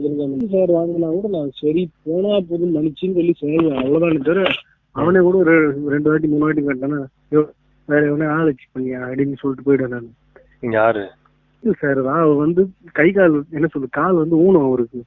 எனக்கு 0.00 0.22
அந்த 0.24 0.46
சார் 0.50 0.70
வாங்கினா 0.70 1.10
கூட 1.10 1.28
நான் 1.28 1.50
சரி 1.54 1.82
போனா 2.04 2.40
போதும் 2.40 2.74
மன்னிச்சுன்னு 2.74 3.18
சொல்லி 3.18 3.34
செய்வேன் 3.38 3.76
அவ்வளவுதான் 3.76 4.22
தவிர 4.22 4.44
அவனே 4.96 5.18
கூட 5.20 5.36
ஒரு 5.38 5.54
ரெண்டு 5.88 6.10
வாட்டி 6.10 6.26
மூணு 6.26 6.44
வாட்டி 6.44 6.62
கேட்டானா 6.62 6.98
"யோ, 7.32 7.42
வேற 7.88 8.02
எவனே 8.06 8.26
ஆலோசி 8.32 8.66
பண்ணியா? 8.74 9.00
அப்படின்னு 9.06 9.36
சொல்லிட்டு 9.36 9.66
போயிட்டேன் 9.66 9.88
நான். 9.88 10.10
யாரு? 10.62 11.04
சார் 11.80 11.98
அவர் 12.12 12.36
வந்து 12.44 12.62
கை 12.92 13.10
கால் 13.12 13.34
என்ன 13.50 13.66
சொல்றது 13.66 13.96
கால் 13.98 14.20
வந்து 14.22 14.36
ஊனம் 14.46 14.64
அவருக்கு. 14.64 15.00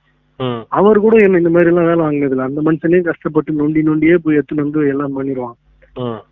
அவர் 0.69 0.97
கூட 0.99 1.15
என்ன 1.25 1.37
இந்த 1.37 1.49
மாதிரி 1.49 1.69
எல்லாம் 1.71 1.89
வேலை 1.89 2.01
வாங்கினதில்ல. 2.05 2.47
அந்த 2.49 2.61
மனுஷனே 2.61 3.01
கஷ்டப்பட்டு 3.01 3.51
நொண்டி 3.53 3.81
நொண்டியே 3.83 4.15
போய் 4.15 4.37
எடுத்துன்னு 4.37 4.65
வந்து 4.65 4.87
எல்லாம் 4.93 5.15
பண்ணிடுவான். 5.17 5.57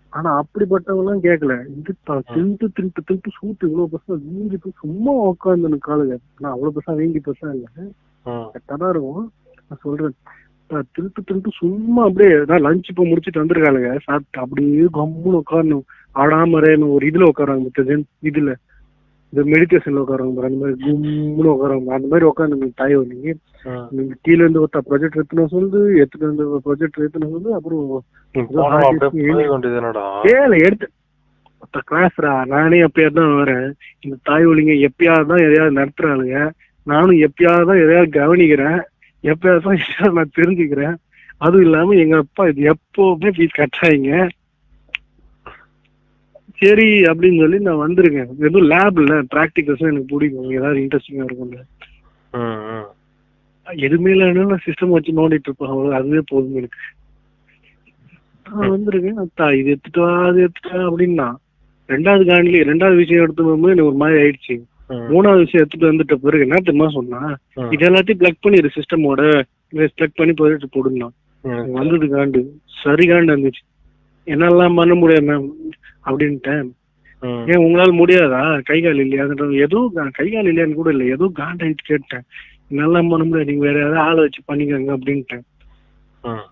ஆனா 0.10 0.42
அப்படிப்பட்டவங்க 0.42 1.03
எல்லாம் 1.03 1.24
கேட்கல 1.24 1.53
இது 1.70 1.92
திண்டு 2.34 2.65
திண்டு 2.77 3.01
திண்டு 3.08 3.30
சூட்டு 3.38 3.68
இவ்வளவு 3.68 3.92
பெருசா 3.94 4.18
வீங்கி 4.25 4.58
போய் 4.58 4.80
சும்மா 4.82 5.13
உட்காந்து 5.30 5.80
காலுங்க 5.88 6.15
ஆனா 6.38 6.50
அவ்வளவு 6.56 6.75
பெருசா 6.75 6.96
வீங்கி 6.96 7.22
பெருசா 7.27 7.50
இல்ல. 7.56 7.68
கரெக்டா 8.53 8.89
இருக்கும். 8.89 9.24
நான் 9.68 9.82
சொல்றேன். 9.82 10.15
திருட்டு 10.96 11.22
திருட்டு 11.24 11.50
சும்மா 11.62 12.03
அப்படியே 12.03 12.36
நான் 12.50 12.65
லஞ்ச் 12.65 12.92
இப்போ 12.92 13.03
முடிச்சிட்டு 13.06 13.42
வந்திருக்காளுங்க. 13.44 13.89
சாப்பிட்டு 14.03 14.39
அப்படியே 14.39 14.86
கம்முன்னு 15.00 15.42
உட்காரணும் 15.42 15.86
ஆடாம 16.15 16.62
ஒரு 16.96 17.06
இதுல 17.12 17.30
உட்காராங்க 17.32 18.00
இதுல. 18.30 18.53
இந்த 19.34 19.44
மெடிடேஷன்ல 19.52 20.02
உட்காருவாங்க 20.02 20.36
பாரு, 20.38 20.50
அந்த 20.50 20.60
மாதிரி 20.62 20.75
கும்முன்னு 20.82 21.52
உட்காருவாங்க. 21.54 21.92
அந்த 21.96 22.08
மாதிரி 22.12 22.25
உட்காந்து 22.28 22.50
தாய் 22.82 22.96
நீங்க 23.12 23.30
ம். 23.66 23.86
நீங்க 23.96 24.13
கீழ 24.25 24.38
இருந்து 24.38 24.62
ஒருத்தா 24.63 24.82
ப்ராஜெக்ட் 24.88 25.18
எடுத்துன 25.20 25.46
சொல்லுது 25.54 25.80
எடுத்துட்டு 26.02 26.30
வந்து 26.30 26.46
ப்ராஜெக்ட் 26.66 27.00
எடுத்துன 27.00 27.30
சொல்லுது 27.32 27.56
அப்புறம் 27.58 27.82
ஏல 30.34 30.52
எடுத்து. 30.66 30.88
ஒருத்த 31.62 31.82
கிளாஸ்ரா 31.90 32.32
நானே 32.52 32.78
எப்பயாவது 32.88 33.18
தான் 33.20 33.36
வரேன் 33.38 33.68
இந்த 34.04 34.16
தாய் 34.24 34.46
ஒலிங்க 34.46 34.74
எப்பயாவது 34.88 35.30
தான் 35.32 35.46
எதையாவது 35.46 35.80
நடத்துறாளுங்க. 35.80 36.38
நானும் 36.88 37.20
எப்பயாவது 37.28 37.68
தான் 37.70 37.82
எதையாவது 37.84 38.12
கவனிக்கிறேன். 38.20 38.80
எப்பயாவது 39.24 39.63
தான் 39.96 40.18
நான் 40.18 40.36
தெரிஞ்சுக்கிறேன். 40.40 40.96
அதுவும் 41.42 41.66
இல்லாம 41.68 41.96
எங்க 42.04 42.16
அப்பா 42.24 42.44
இது 42.50 42.62
எப்பவுமே 42.74 43.30
ஃபீஸ் 43.36 43.60
கட்டுறாங்க 43.60 44.12
சரி 46.60 46.88
அப்படின்னு 47.12 47.40
சொல்லி 47.42 47.58
நான் 47.60 47.82
வந்திருக்கேன். 47.84 48.30
எதுவும் 48.40 48.70
லேப் 48.72 49.00
இல்ல 49.02 49.14
ப்ராக்டிகல்ஸும் 49.34 49.92
எனக்கு 49.92 50.12
பிடிக்கும். 50.14 50.52
ஏதாவது 50.58 50.82
இன்ட்ரெஸ்டிங்கா 50.82 51.26
இருக்கும்ல. 51.28 51.60
எதுவுமே 53.68 54.12
இல்லைன்னா 54.14 54.46
நான் 54.52 54.66
சிஸ்டம் 54.66 54.96
வச்சு 54.96 55.12
நோண்டிட்டு 55.20 55.48
இருப்பேன் 55.48 55.72
அவ்வளவு 55.74 55.96
அதுவே 56.00 56.22
போதும் 56.32 56.58
எனக்கு. 56.62 56.82
நான் 58.46 58.72
வந்திருக்கேன். 58.74 59.20
அத்தா 59.24 59.46
இது 59.60 59.70
எடுத்துட்டு 59.74 60.02
அது 60.30 60.40
எடுத்துட்டு 60.46 60.80
அப்படின்னா 60.90 61.28
ரெண்டாவது 61.90 62.24
காண்ட்லி 62.30 62.60
ரெண்டாவது 62.72 62.96
விஷயம் 62.96 63.24
எடுத்து 63.24 63.44
போகும்போது 63.44 63.74
எனக்கு 63.74 63.92
ஒரு 63.92 64.00
மாதிரி 64.02 64.18
ஆயிடுச்சு. 64.24 64.56
மூணாவது 65.12 65.44
விஷயம் 65.46 65.64
எடுத்துட்டு 65.64 65.92
வந்துட்ட 65.92 66.16
பிறகு 66.24 66.46
என்ன 66.46 66.58
தெரியுமா 66.64 66.88
சொன்னா. 66.98 67.22
இது 67.74 67.84
எல்லாத்தையும் 67.90 68.22
பிளக் 68.24 68.44
பண்ணிடு 68.44 68.70
சிஸ்டமோட 68.78 69.22
பிளக் 69.98 70.18
பண்ணி 70.20 70.34
ப்ராஜெக்ட் 70.40 70.76
போடுனா. 70.76 71.08
வந்தது 71.78 72.08
காண்டு. 72.16 72.42
சரி 72.84 73.06
காண்டு 73.08 73.34
வந்துச்சு. 73.36 73.64
என்னெல்லாம் 74.25 74.75
பண்ண 74.75 74.96
முடியாது 74.96 75.25
மேம் 75.25 75.50
அப்படின்ட்டேன். 76.06 76.72
ஏன் 77.22 77.58
உங்களால 77.58 78.03
முடியாதா? 78.03 78.62
கை 78.62 78.82
கால் 78.82 78.98
இல்லையான்ற 78.98 79.53
ஏதோ 79.53 79.92
கா- 79.96 80.12
கால் 80.12 80.27
இல்லையான்னு 80.27 80.74
கூட 80.74 80.89
இல்லை. 80.89 81.08
ஏதோ 81.08 81.32
காண்டாயிட்டு 81.36 81.77
கேட்டேன். 81.84 82.22
என்னெல்லாம் 82.72 83.10
பண்ண 83.10 83.18
முடியாது. 83.18 83.46
நீங்க 83.46 83.65
வேற 83.65 83.80
ஏதாவது 83.80 84.00
ஆளை 84.00 84.20
வச்சு 84.20 84.42
பண்ணிக்கோங்க 84.48 84.98
அப்படின்ட்டேன். 84.98 85.42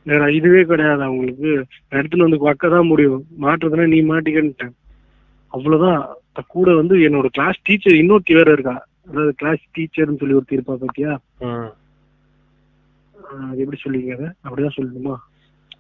வேற 0.03 0.31
இதுவே 0.31 0.63
கிடையாது 0.63 1.01
அவங்களுக்கு 1.01 1.65
எடுத்துன்னு 1.91 2.17
வந்து 2.17 2.37
வைக்க 2.37 2.69
தான் 2.69 2.85
முடியும். 2.85 3.25
மாற்றுறதுனா 3.41 3.87
நீ 3.87 4.01
மாட்டிக்கன்ட்டேன். 4.01 4.71
அவ்வளவுதான். 5.47 6.07
கூட 6.47 6.75
வந்து 6.75 6.95
என்னோட 6.97 7.25
கிளாஸ் 7.25 7.61
டீச்சர் 7.63 7.93
இன்னொருத்தி 7.93 8.33
வேற 8.33 8.51
இருக்கா. 8.51 8.87
அதாவது 9.09 9.33
கிளாஸ் 9.33 9.65
டீச்சர்னு 9.77 10.17
சொல்லி 10.17 10.33
ஒருத்தி 10.33 10.55
இருப்பா 10.55 10.75
பாத்தியா? 10.75 11.19
அது 13.49 13.57
எப்படி 13.57 13.77
சொல்லிங்க 13.83 14.31
அப்படிதான் 14.43 14.69
சொல்லணுமா? 14.81 15.15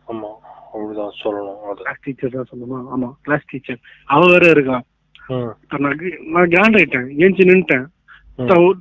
ஆமா. 0.07 0.31
அப்படிதான் 0.71 1.15
சொல்லணும் 1.21 1.57
கிளாஸ் 1.79 2.03
டீச்சர் 2.05 2.35
தான் 2.35 2.49
சொல்லணுமா? 2.49 2.79
ஆமா 2.93 3.09
கிளாஸ் 3.25 3.49
டீச்சர் 3.51 3.79
அவ 4.07 4.21
வேற 4.33 4.45
இருக்கா 4.55 4.77
ம். 5.31 5.51
நான் 6.31 6.51
கிராண்ட் 6.53 6.77
ஆயிட்டேன். 6.79 7.09
ஏஞ்சி 7.21 7.43
நின்ட்டேன் 7.49 7.87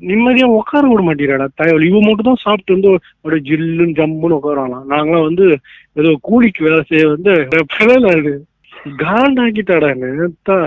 நிம்மதியா 0.09 0.47
உட்கார 0.57 0.83
விட 0.89 1.03
மாட்டேறாடா 1.07 1.47
தயவல் 1.59 1.87
இவ 1.87 1.99
மட்டும் 2.01 2.29
தான் 2.29 2.43
சாப்பிட்டு 2.45 2.75
வந்து 2.77 2.91
அப்படியே 3.15 3.43
ஜில்லுன்னு 3.49 3.97
ஜம்முன்னு 3.99 4.39
உட்காரலாம் 4.39 4.87
நாங்களாம் 4.93 5.27
வந்து 5.27 5.47
ஏதோ 6.01 6.11
கூலிக்கு 6.29 6.67
வேலை 6.67 6.83
செய்ய 6.91 7.09
வந்து 7.09 7.33
பிறலாடு 7.73 8.33
காண்டாக்கிட்டாடா 9.01 9.91
நேத்தா. 10.03 10.59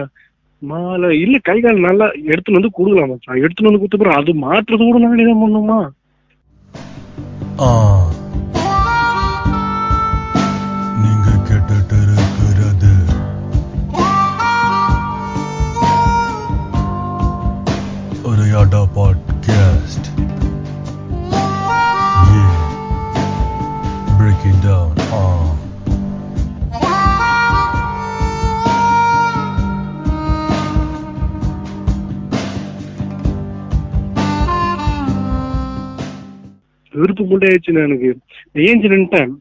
மாலை 0.62 1.08
இல்ல 1.22 1.38
கை 1.48 1.56
கால் 1.60 1.86
நல்லா 1.86 2.06
எடுத்துன்னு 2.28 2.60
வந்து 2.60 2.76
கொடுக்கலாம் 2.76 3.10
மச்சான். 3.12 3.42
எடுத்துன்னு 3.44 3.70
வந்து 3.70 3.82
கொடுத்த 3.82 4.18
அது 4.20 4.34
மாற்றுறது 4.44 4.84
கூட 4.84 5.00
நாங்களே 5.00 5.26
தான் 5.30 5.44
பண்ணுமா? 5.44 5.80
விருப்பு 37.02 37.24
முட்டையாச்சு 37.32 37.74
எனக்கு 37.88 38.10
ஏஞ்சி 38.68 38.90
நின்ட்டேன். 38.94 39.34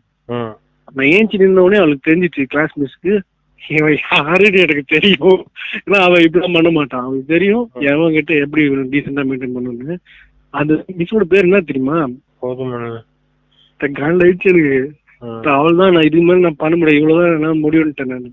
நான் 0.97 1.11
ஏஞ்சி 1.16 1.37
நின்ன 1.42 1.64
உடனே 1.66 1.80
அவளுக்கு 1.82 2.09
தெரிஞ்சிச்சு 2.09 2.42
கிளாஸ் 2.52 2.75
மிஸ்க்கு 2.82 3.12
இவன் 3.76 3.97
யாருன்னு 4.04 4.62
எனக்கு 4.64 4.85
தெரியும். 4.94 5.40
ஏன்னா 5.85 5.99
அவன் 6.06 6.25
இப்படிலாம் 6.26 6.56
பண்ண 6.56 6.71
மாட்டான் 6.76 7.04
அவனுக்கு 7.04 7.32
தெரியும் 7.35 7.64
எவன் 7.92 8.16
கிட்ட 8.16 8.32
எப்படி 8.44 8.62
டீசெண்டா 8.94 9.25
மெயின்டைன் 9.30 9.56
பண்ணணும்னு. 9.56 9.97
அந்த 10.61 10.73
மிஸ்ஸோட 10.99 11.26
பேர் 11.32 11.49
என்ன 11.49 11.62
தெரியுமா. 11.71 11.99
காண்ட் 13.80 14.23
ஆயிடுச்சு 14.25 14.52
எனக்கு. 14.52 14.78
அவள் 15.59 15.80
தான் 15.80 15.92
நான் 15.94 16.06
இதுக்கு 16.09 16.26
மேல 16.28 16.44
நான் 16.47 16.62
பண்ண 16.62 16.75
முடியாது. 16.78 17.00
இவ்வளவுதான் 17.00 17.44
நான் 17.47 17.64
முடிவுன்ட்டேன் 17.64 18.12
நான். 18.12 18.30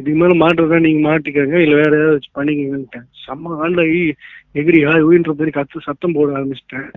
இதுக்கு 0.00 0.18
மேல 0.20 0.34
மாட்டுறதா 0.42 0.78
நீங்க 0.86 1.00
மாட்டிக்கங்க 1.08 1.56
இல்ல 1.64 1.74
வேற 1.80 1.92
ஏதாவது 1.98 2.30
பண்ணிக்கங்கன்ட்டேன். 2.38 3.06
செம்ம 3.24 3.56
ஆண்டாகி 3.64 4.00
எகிரி 4.60 4.80
ஹாய் 4.88 5.06
ஊன்ற 5.08 5.32
மாதிரி 5.32 5.52
கத்து 5.58 5.86
சத்தம் 5.88 6.16
போட 6.16 6.30
ஆரம்பிச்சிட்டேன். 6.38 6.88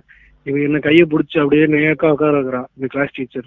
இவன் 0.42 0.60
என்ன 0.60 0.78
கையை 0.78 1.06
பிடிச்சி 1.10 1.38
அப்படியே 1.38 1.64
நேக்கா 1.64 2.10
உட்கார 2.10 2.40
வைக்கிறா 2.40 2.64
இந்த 2.74 2.86
கிளாஸ் 2.86 3.14
டீச்சர் 3.14 3.44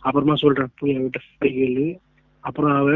அப்புறமா 0.00 0.34
சொல்றேன் 0.34 0.68
போய் 0.78 0.98
அவகிட்ட 0.98 1.44
கேளு. 1.44 1.96
அப்புறம் 2.40 2.76
அவ 2.76 2.90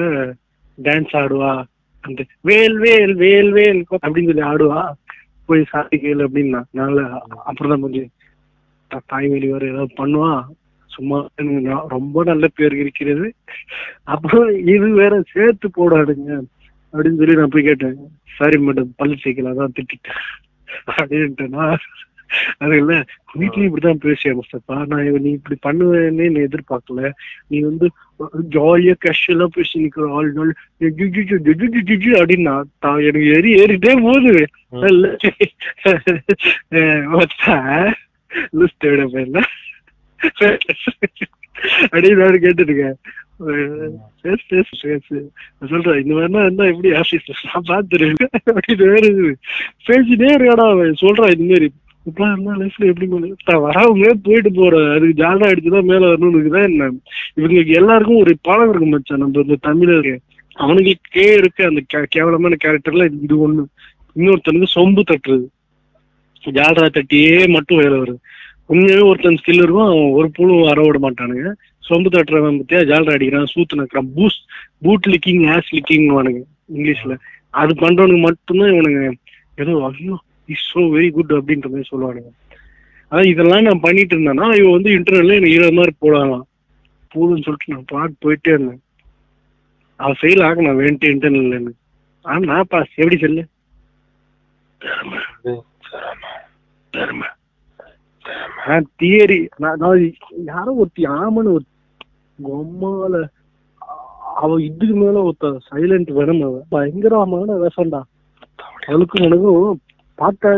டான்ஸ் 0.82 1.12
ஆடுவா. 1.12 1.64
அந்த 2.00 2.24
வேல் 2.40 2.78
வேல் 2.78 3.14
வேல் 3.14 3.52
வேல் 3.52 3.84
அப்படின்னு 4.02 4.24
சொல்லி 4.24 4.42
ஆடுவா. 4.42 4.92
போய் 5.46 5.64
சாரி 5.68 5.96
கேளு 5.96 6.26
அப்படின்னா. 6.26 6.62
நல்ல 6.70 7.22
அப்புறம் 7.44 7.72
தான் 7.72 7.80
கொஞ்சம் 7.80 8.10
த- 8.88 9.00
தாய்மொழி 9.06 9.48
வேற 9.48 9.66
ஏதாவது 9.66 9.94
பண்ணுவா. 9.96 10.44
சும்மா 10.86 11.26
ரொம்ப 11.88 12.24
நல்ல 12.24 12.46
பேர் 12.54 12.74
இருக்கிறது. 12.74 13.34
அப்புறம் 14.02 14.56
இது 14.56 14.90
வேற 14.90 15.22
சேர்த்து 15.32 15.68
போடாதுங்க 15.68 16.40
அப்படின்னு 16.92 17.16
சொல்லி 17.16 17.34
நான் 17.34 17.48
போய் 17.48 17.62
கேட்டேன். 17.62 17.96
சாரி 18.36 18.66
மேடம் 18.66 18.88
பல் 18.96 19.18
சேர்க்கல 19.24 19.54
அதான் 19.54 19.74
திட்டிட்டேன். 19.74 20.42
அப்படின்ட்டுனா. 20.86 21.76
அது 22.56 22.76
இல்ல. 22.76 23.04
வீட்லயும் 23.38 23.68
இப்படிதான் 23.68 24.14
பேசியா 24.14 24.38
முஸ்தபா 24.38 24.86
நான் 24.86 25.10
நீ 25.10 25.30
இப்படி 25.30 25.76
பண்ணுவேன்னு 25.76 26.30
நீ 26.30 26.40
எதிர்பார்க்கல. 26.40 27.10
நீ 27.46 27.60
வந்து 27.60 27.90
ஜாலியா 28.50 28.94
கேஷுவலா 29.04 29.44
பேசி 29.44 29.88
நிக்கிற 29.88 30.12
ஆள் 30.12 30.32
நாள் 30.32 30.54
அப்படின்னா 30.78 32.62
தா- 32.86 33.06
எனக்கு 33.06 33.26
எரி 33.26 33.54
ஏறிட்டே 33.54 34.00
போகுது. 34.00 34.46
அப்படின்னு 41.90 42.12
நான் 42.12 42.32
கேட்டுருக்கேன் 42.32 42.92
சொல்றேன் 45.68 46.02
இந்த 46.02 46.14
மாதிரினா 46.14 46.40
இருந்தா 46.40 46.64
எப்படி 46.64 46.94
ஆபீஸ் 46.94 47.30
நான் 47.52 47.64
பாத்துருக்கேன் 47.68 48.14
அப்படின்னு 48.50 48.76
வேற 48.76 49.34
பேசிட்டே 49.88 50.38
இருக்காடா 50.38 50.70
அவன். 50.70 50.94
சொல்றான் 51.00 51.38
இந்த 51.38 51.44
மாதிரி. 51.44 51.72
இப்பெல்லாம் 52.04 52.36
என்ன 52.36 52.52
லைஃப்ல 52.52 52.86
எப்படி 52.86 53.06
பண்ணு? 53.06 53.36
தான் 53.44 54.18
போயிட்டு 54.22 54.52
போற 54.52 54.90
அதுக்கு 54.90 55.22
ஜாலா 55.22 55.52
அடிச்சுதான் 55.52 55.82
மேல 55.82 56.06
வரணும்னு 56.06 56.38
இருக்குதான் 56.38 56.62
என்ன? 56.62 56.92
இவங்களுக்கு 57.36 57.66
எல்லாருக்கும் 57.66 58.16
ஒரு 58.16 58.36
பாடம் 58.42 58.68
இருக்கு 58.68 58.86
மச்சான். 58.86 59.18
நம்ம 59.18 59.40
இந்த 59.40 59.56
தமிழருக்கு 59.62 60.16
அவனுக்கு 60.52 60.94
கே 61.02 61.32
இருக்கு 61.32 61.64
அந்த 61.64 61.80
கே- 61.94 62.04
கேவலமான 62.08 62.56
கேரக்டர்ல 62.64 63.10
இது 63.22 63.52
ஒண்ணு. 63.52 63.64
இன்னொருத்தனுக்கு 64.16 64.64
சொம்பு 64.74 65.02
தட்டுறது. 65.10 65.44
ஜாலரா 66.44 66.88
தட்டியே 66.88 67.48
மட்டும் 67.48 67.78
வேலை 67.78 67.98
வருது 67.98 68.16
உண்மையாவே 68.68 69.04
ஒருத்தன் 69.04 69.38
ஸ்கில் 69.46 69.52
இருக்கும் 69.52 69.86
அவன் 69.86 70.10
ஒரு 70.10 70.30
புழுவும் 70.38 70.64
வர 70.64 70.82
விட 70.82 71.10
மாட்டானுங்க. 71.10 71.52
சொம்பு 71.88 72.06
தட்டுறவன் 72.10 72.60
பத்தியா 72.60 72.84
ஜாலரா 72.84 73.12
அடிக்கிறான் 73.12 73.46
சூத்து 73.54 73.76
நக்கிறான் 73.76 74.08
பூஸ் 74.16 74.38
பூட் 74.82 75.06
லிக்கிங் 75.06 75.48
ஆஸ் 75.48 75.74
லிக்கிங் 75.74 76.06
வானுங்க 76.06 76.42
இங்கிலீஷ்ல. 76.74 77.16
அது 77.50 77.74
பண்றவனுக்கு 77.74 78.20
மட்டும்தான் 78.20 78.70
இவனுங்க 78.70 79.12
ஏதோ 79.56 79.92
ஐயோ 79.98 80.18
இஸ் 80.52 80.66
சோ 80.72 80.80
வெரி 80.96 81.08
குட் 81.16 81.32
அப்படின்ற 81.38 81.68
மாதிரி 81.72 81.90
சொல்லுவானுங்க. 81.90 82.32
அதான் 83.10 83.30
இதெல்லாம் 83.32 83.66
நான் 83.68 83.84
பண்ணிட்டு 83.86 84.14
இருந்தேன்னா 84.16 84.46
இவன் 84.60 84.76
வந்து 84.76 84.90
இன்டர்னல்ல 84.96 85.38
எனக்கு 85.38 85.56
இருபது 85.56 85.76
மாதிரி 85.78 85.92
போடலாம் 86.04 86.46
போதும்னு 87.14 87.44
சொல்லிட்டு 87.46 87.72
நான் 87.74 87.90
பாட்டு 87.92 88.22
போயிட்டே 88.24 88.54
இருந்தேன். 88.54 88.80
அவன் 90.00 90.18
ஃபெயில் 90.20 90.42
ஆக 90.46 90.62
நான் 90.66 90.82
வேண்டிய 90.84 91.12
இன்டர்னல் 91.14 91.74
ஆனா 92.24 92.38
நான் 92.52 92.70
பாஸ். 92.72 92.96
எப்படி 93.02 93.18
சொல்லு? 93.24 93.44
தியரி 99.00 99.38
நான் 99.62 100.02
யாரோ 100.50 100.70
ஒருத்தி 100.80 101.02
ஆமன்னு 101.18 101.54
ஒரு 101.56 101.64
கொம்மால 102.38 103.22
அவ 104.42 104.56
இதுக்கு 104.68 104.94
மேல 105.00 105.16
ஒருத்த 105.28 105.50
சைலண்ட் 105.70 106.10
வேணும் 106.18 106.42
அவ 106.46 106.62
பயங்கரமான 106.74 107.56
விஷம்டா. 107.64 108.00
அவளுக்கும் 108.88 109.26
எனக்கும் 109.28 109.80
பார்த்தா 110.18 110.50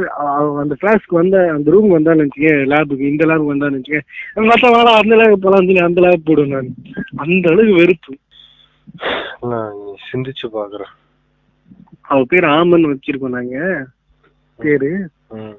அந்த 0.58 0.76
கிளாஸ்க்கு 0.82 1.14
வந்த 1.14 1.50
அந்த 1.52 1.70
ரூம் 1.70 1.90
வந்தான்னு 1.90 2.24
நினைச்சுக்க 2.24 2.48
லேபுக்கு 2.72 3.00
இந்த 3.00 3.26
லேபுக்கு 3.26 3.54
வந்தான்னு 3.54 3.76
நினைச்சுக்க 3.76 4.00
மற்ற 4.46 4.70
வேலை 4.70 4.92
அந்த 4.94 5.16
லேப் 5.16 5.40
போலாம் 5.40 5.58
சொல்லி 5.58 5.78
அந்த 5.78 6.00
லேப் 6.00 6.24
போடுவேன் 6.24 6.50
நான். 6.50 6.74
அந்த 7.16 7.48
அளவுக்கு 7.48 7.74
வெறுப்பு. 7.74 8.16
இல்ல, 9.42 9.72
நீ 9.84 9.94
சிந்திச்சு 10.12 10.46
பாக்குற. 10.52 10.82
அவ 12.00 12.24
பேர் 12.24 12.44
ஆமன் 12.44 12.86
வச்சிருக்கோம் 12.86 13.28
நாங்க. 13.28 13.86
பேரு. 14.56 15.08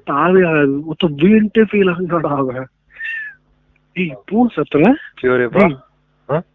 தாவே 0.06 0.46
ஆகாது. 0.46 0.80
மொத்தம் 0.86 1.16
வீண்ட்டே 1.16 1.64
ஃபீல் 1.70 1.92
ஆகுதாடா 1.92 2.36
அவ. 2.36 2.64
ஏய் 3.94 4.16
பூ 4.26 4.48
சத்தல? 4.48 4.94
பியூரிப்பா? 5.22 5.78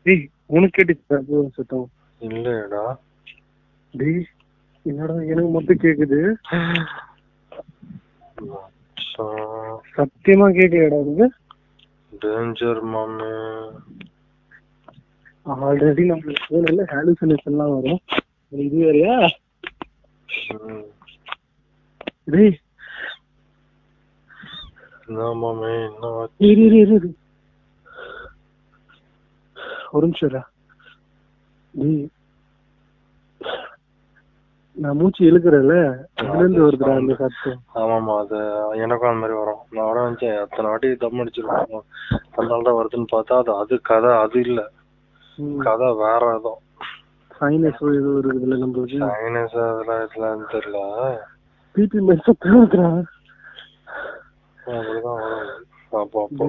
டேய் 0.03 0.27
உனக்கு 0.45 0.83
கேட்டுச்சா 0.83 1.15
பூ 1.27 1.49
சத்தம். 1.53 1.89
இல்லையடா. 2.21 2.95
டேய் 3.91 4.25
என்னடா 4.83 5.13
எனக்கு 5.13 5.49
மட்டும் 5.49 5.77
கேக்குது. 5.77 6.33
சத்தியமா 9.89 10.47
கேட்கலடா 10.57 10.99
உனக்கு 11.01 11.27
டேஞ்சர் 12.13 12.81
மாமே 12.93 13.31
ஆல்ரெடி 15.61 16.03
நம்ம 16.09 16.35
போன்ல 16.45 16.83
ஹாலுசினேஷன் 16.91 17.51
எல்லாம் 17.51 17.73
வரும் 17.75 18.01
இது 18.51 18.77
வேறயா. 18.79 19.15
டேய் 22.27 22.53
என்ன 25.07 25.29
மாமே 25.41 25.71
என்ன? 25.79 26.11
இரு 26.49 26.65
இரு 26.67 26.95
இரு. 26.97 27.09
ஒரு 29.93 30.05
நிமிஷம். 30.07 30.47
டேய் 31.73 32.05
நான் 34.77 34.97
மூச்சு 34.99 35.21
இழுக்கிறேன்ல 35.25 35.75
அதுல 36.19 36.39
இருந்து 36.39 36.61
வருதுடா 36.63 36.93
அந்த 36.93 37.15
சத்தம். 37.15 37.59
ஆமாமா 37.79 38.13
அது 38.21 38.37
எனக்கும் 38.83 39.09
அந்த 39.09 39.21
மாதிரி 39.21 39.35
வரும். 39.39 39.61
நான் 39.73 39.87
வர 39.89 40.05
நினைச்சேன் 40.05 40.39
அத்தனை 40.43 40.69
வாட்டி 40.69 40.89
தம் 41.03 41.21
அடிச்சிருக்கோம் 41.21 41.83
அதனால 42.33 42.61
தான் 42.61 42.77
வருதுன்னு 42.79 43.11
பார்த்தா 43.11 43.37
அது 43.41 43.51
அது 43.59 43.75
கதை 43.89 44.13
அது 44.23 44.39
இல்ல. 44.45 44.61
கதை 45.61 45.89
வேற 46.01 46.23
ஏதோ. 46.35 46.53
சைனஸ் 47.31 47.83
ஏதோ 47.91 48.11
இருக்குதுல்ல 48.19 48.57
நம்மளுக்கு 48.63 48.99
சைனஸ் 49.13 49.55
அதெல்லாம் 49.65 50.01
இதெல்லாம் 50.05 50.49
தெரியல. 50.53 50.79
பிபி 51.75 51.99
சத்தம் 52.21 52.57
இருக்கிறா 52.57 52.89
அப்படிதான் 54.57 55.21
வரும். 55.21 55.63
அப்போ 55.97 56.19
அப்போ 56.25 56.45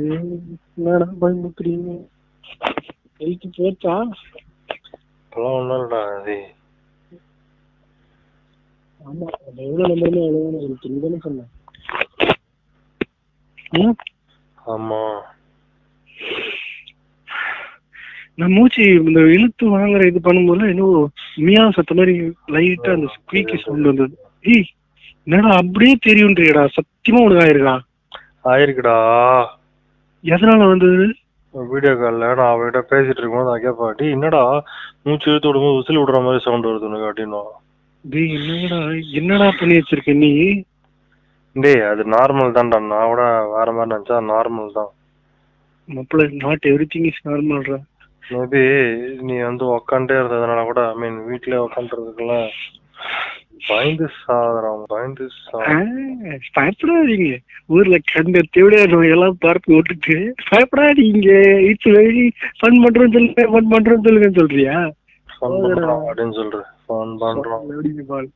என்னடா 0.76 1.07
பயமுத்துறீங்க 1.23 1.93
ஹெல்த் 3.21 3.49
போச்சா 3.57 3.95
இப்பெல்லாம் 5.21 5.57
ஒண்ணும் 5.59 5.78
இல்லடா 5.78 6.02
அது. 6.14 6.37
ஆமா 9.04 9.26
எவ்வளவு 9.62 9.90
நம்பருமே 9.92 11.44
ஆமா. 14.69 15.00
நான் 18.38 18.54
மூச்சு 18.54 18.84
இந்த 19.00 19.21
இழுத்து 19.34 19.64
வாங்குற 19.73 20.04
இது 20.06 20.21
பண்ணும்போது 20.21 20.71
இன்னும் 20.71 20.95
மியா 21.45 21.64
சத்த 21.76 21.97
மாதிரி 21.99 22.14
லைட்டா 22.54 22.93
அந்த 22.95 23.08
ஸ்குவீக்கி 23.14 23.56
சவுண்ட் 23.58 23.90
வந்தது. 23.90 24.14
ஏய் 24.45 24.67
என்னடா 25.26 25.50
அப்படியே 25.60 25.95
தெரியும்ன்றியடா 26.06 26.62
சத்தியமா 26.76 27.21
உனக்கு 27.25 27.45
ஆயிருக்கா? 27.45 27.75
ஆயிருக்குடா. 28.52 28.97
எதனால 30.25 30.67
வந்தது? 30.73 31.04
வீடியோ 31.54 31.93
கால்ல 31.97 32.28
நான் 32.32 32.52
அவகிட்ட 32.52 32.80
பேசிட்டு 32.90 33.21
இருக்கும்போது 33.21 33.50
நான் 33.50 33.64
கேட்பேன் 33.64 34.14
என்னடா 34.14 34.43
மூச்சு 35.04 35.28
இழுத்து 35.30 35.49
விடும்போது 35.49 35.76
விசில் 35.78 36.00
விடுற 36.00 36.21
மாதிரி 36.23 36.45
சவுண்ட் 36.47 36.69
வருது 36.69 36.88
உனக்கு 36.88 37.08
அப்படின்னு 37.10 37.40
டேய் 38.04 38.32
என்னடா 38.38 38.78
என்னடா 39.19 39.47
பண்ணி 39.58 39.75
வச்சிருக்க 39.78 40.12
நீ? 40.23 40.30
டேய் 41.56 41.82
அது 41.90 42.02
நார்மல் 42.14 42.54
தான்டா. 42.56 42.78
நான் 42.93 43.10
கூட 43.12 43.23
வேற 43.54 43.69
மாதிரி 43.76 43.93
நினைச்சா 43.93 44.17
நார்மல் 44.32 44.76
தான். 44.78 44.90
மாப்பிள்ள 45.88 46.25
நாட் 46.45 46.69
எவ்ரி 46.71 46.86
திங் 46.93 47.08
இஸ் 47.10 47.25
நார்மல்ரா 47.28 47.78
மேபி 48.23 48.62
நீ 49.26 49.34
வந்து 49.49 49.64
உக்காண்டே 49.76 50.14
இருந்ததுனால 50.21 50.60
கூட 50.69 50.82
ஐ 50.90 50.97
மீன் 51.00 51.19
வீட்லயே 51.28 51.64
உக்காந்துறதுக்குள்ள 51.67 52.36
பயந்து 53.69 54.06
சாகுறான் 54.17 54.80
பயந்து 54.93 55.25
பயப்படாதீங்க. 56.56 57.28
ஊர்ல 57.75 57.97
கண்ட 58.10 58.43
தேவையா 58.56 58.82
நம்ம 58.93 59.10
எல்லாம் 59.14 59.36
பார்த்து 59.45 59.76
விட்டுட்டு 59.76 60.17
பயப்படாதீங்க. 60.50 61.28
இட்ஸ் 61.71 61.90
வெரி 61.97 62.25
ஃபன் 62.58 62.80
பண்றோம் 62.84 63.14
சொல்லுங்க 63.17 63.45
ஃபன் 63.52 63.73
பண்றோம் 63.75 64.04
சொல்லுங்கன்னு 64.06 64.40
சொல்றியா? 64.43 64.76
ஃபன் 65.28 65.58
பண்றோம் 65.64 66.04
அப்படின்னு 66.08 66.36
சொல்றேன் 66.40 66.69
ஃபன் 66.86 67.14
பண்றோம். 67.23 67.64
பால் 68.10 68.28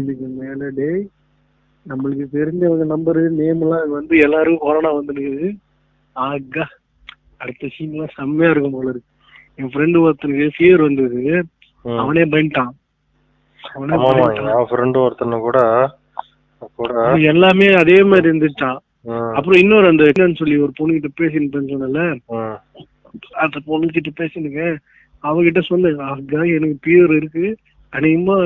இதுக்கு 0.00 0.26
மேல 0.38 0.70
டேய் 0.78 1.02
நம்மளுக்கு 1.86 2.24
தெரிஞ்சவங்க 2.36 2.84
நம்பரு 2.92 3.22
நேம் 3.40 3.62
எல்லாம் 3.64 3.90
வந்து 3.96 4.14
எல்லாரும் 4.26 4.62
கொரோனா 4.62 4.90
வந்துருக்குது. 4.98 5.48
ஆகா 6.16 6.64
அடுத்த 7.42 7.68
சீன் 7.74 7.92
எல்லாம் 7.94 8.14
செம்மையா 8.18 8.50
இருக்கும் 8.52 8.76
போல 8.76 8.92
இருக்கு. 8.92 9.10
என் 9.58 9.72
ஃப்ரெண்டு 9.72 10.02
ஒருத்தனுக்கு 10.04 10.46
ஃபீவர் 10.56 10.86
வந்தது. 10.86 11.20
அவனே 12.02 12.24
பயன்ட்டான். 12.34 12.72
என் 14.54 14.68
ஃப்ரெண்டு 14.70 14.98
ஒருத்தனை 15.04 15.38
கூட 15.46 15.58
எல்லாமே 17.32 17.68
அதே 17.82 17.96
மாதிரி 18.10 18.26
இருந்துச்சான் 18.30 18.80
அப்புறம் 19.36 19.60
இன்னொரு 19.62 19.86
அந்த 19.92 20.04
என்னன்னு 20.10 20.40
சொல்லி 20.40 20.56
ஒரு 20.64 20.72
பொண்ணுகிட்ட 20.78 21.10
பேசின்னு 21.20 21.70
சொன்னல 21.72 22.02
அந்த 23.44 23.56
பொண்ணுகிட்ட 23.68 24.10
பேசினுங்க. 24.20 24.62
அவகிட்ட 25.28 25.60
சொன்னேன் 25.70 26.04
ஆகா 26.10 26.40
எனக்கு 26.56 26.76
பியூர் 26.86 27.12
இருக்கு. 27.20 27.46
அநேகமா 27.96 28.36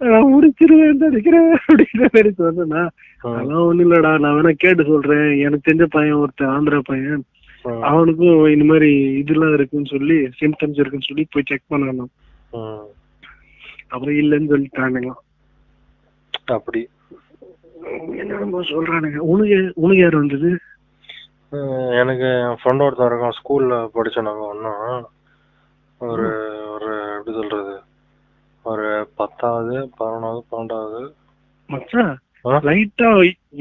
நான் 0.00 0.30
முடிச்சிருவேன் 0.32 1.02
நினைக்கிறேன். 1.04 1.50
அப்படிங்கிற 1.58 2.06
மாதிரி 2.14 2.30
சொன்னா 2.40 2.82
அதெல்லாம் 3.28 3.66
ஒண்ணும் 3.68 3.84
இல்லடா 3.84 4.10
நான் 4.22 4.36
வேணா 4.36 4.52
கேட்டு 4.64 4.82
சொல்றேன். 4.90 5.28
எனக்கு 5.44 5.66
தெரிஞ்ச 5.68 5.86
பையன் 5.96 6.20
ஒருத்தன் 6.22 6.52
ஆந்திரா 6.56 6.80
பையன். 6.90 7.24
அவனுக்கும் 7.90 8.36
இந்த 8.54 8.64
மாதிரி 8.70 8.90
இதெல்லாம் 9.20 9.54
இருக்குன்னு 9.58 9.92
சொல்லி 9.94 10.16
சிம்டம்ஸ் 10.40 10.80
இருக்குன்னு 10.80 11.08
சொல்லி 11.08 11.24
போய் 11.30 11.48
செக் 11.50 11.72
பண்ணணும். 11.74 12.12
அப்புறம் 13.92 14.16
இல்லைன்னு 14.22 14.52
சொல்லிட்டானுங்க. 14.52 15.12
அப்படி. 16.56 16.82
என்னென்னமோ 18.20 18.60
சொல்றானுங்க? 18.72 19.18
உனக்கு 19.32 19.58
உனக்கு 19.74 20.02
யார் 20.02 20.20
வந்தது? 20.22 20.50
எனக்கு 22.02 22.28
என் 22.46 22.60
ஃப்ரெண்ட் 22.60 22.84
ஒருத்தன் 22.86 23.10
இருக்கான் 23.10 23.36
ஸ்கூல்ல 23.40 23.74
படிச்சோம் 23.96 24.28
நாங்க 24.28 24.44
ஒன்னா 24.52 24.72
ஒரு 26.00 26.26
ஒரு 26.70 26.88
எப்படி 27.18 27.36
சொல்றது? 27.36 27.74
ஒரு 28.64 28.86
பத்தாவது 29.14 29.74
பதினொன்றாவது 29.98 30.42
பன்னெண்டாவது. 30.52 31.00
மச்சான்? 31.70 32.14
லைட்டா 32.66 33.08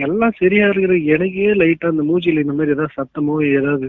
எல்லாம் 0.06 0.38
சரியா 0.38 0.66
இருக்கிற 0.68 0.96
எனக்கே 1.14 1.48
லைட்டா 1.62 1.88
அந்த 1.88 2.04
மூச்சில 2.10 2.44
இந்த 2.46 2.54
மாதிரி 2.54 2.76
ஏதாவது 2.76 2.98
சத்தமோ 3.00 3.36
ஏதாவது 3.60 3.88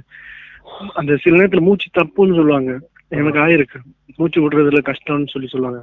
அந்த 0.95 1.17
சில 1.17 1.39
நேரத்துல 1.39 1.61
மூச்சு 1.61 1.89
தப்புன்னு 1.99 2.39
சொல்லுவாங்க. 2.41 2.73
எனக்கு 3.09 3.39
ஆயிருக்கு. 3.39 3.79
மூச்சு 4.17 4.39
விடுறதுல 4.43 4.81
கஷ்டம்னு 4.91 5.33
சொல்லி 5.35 5.49
சொல்லுவாங்க. 5.49 5.81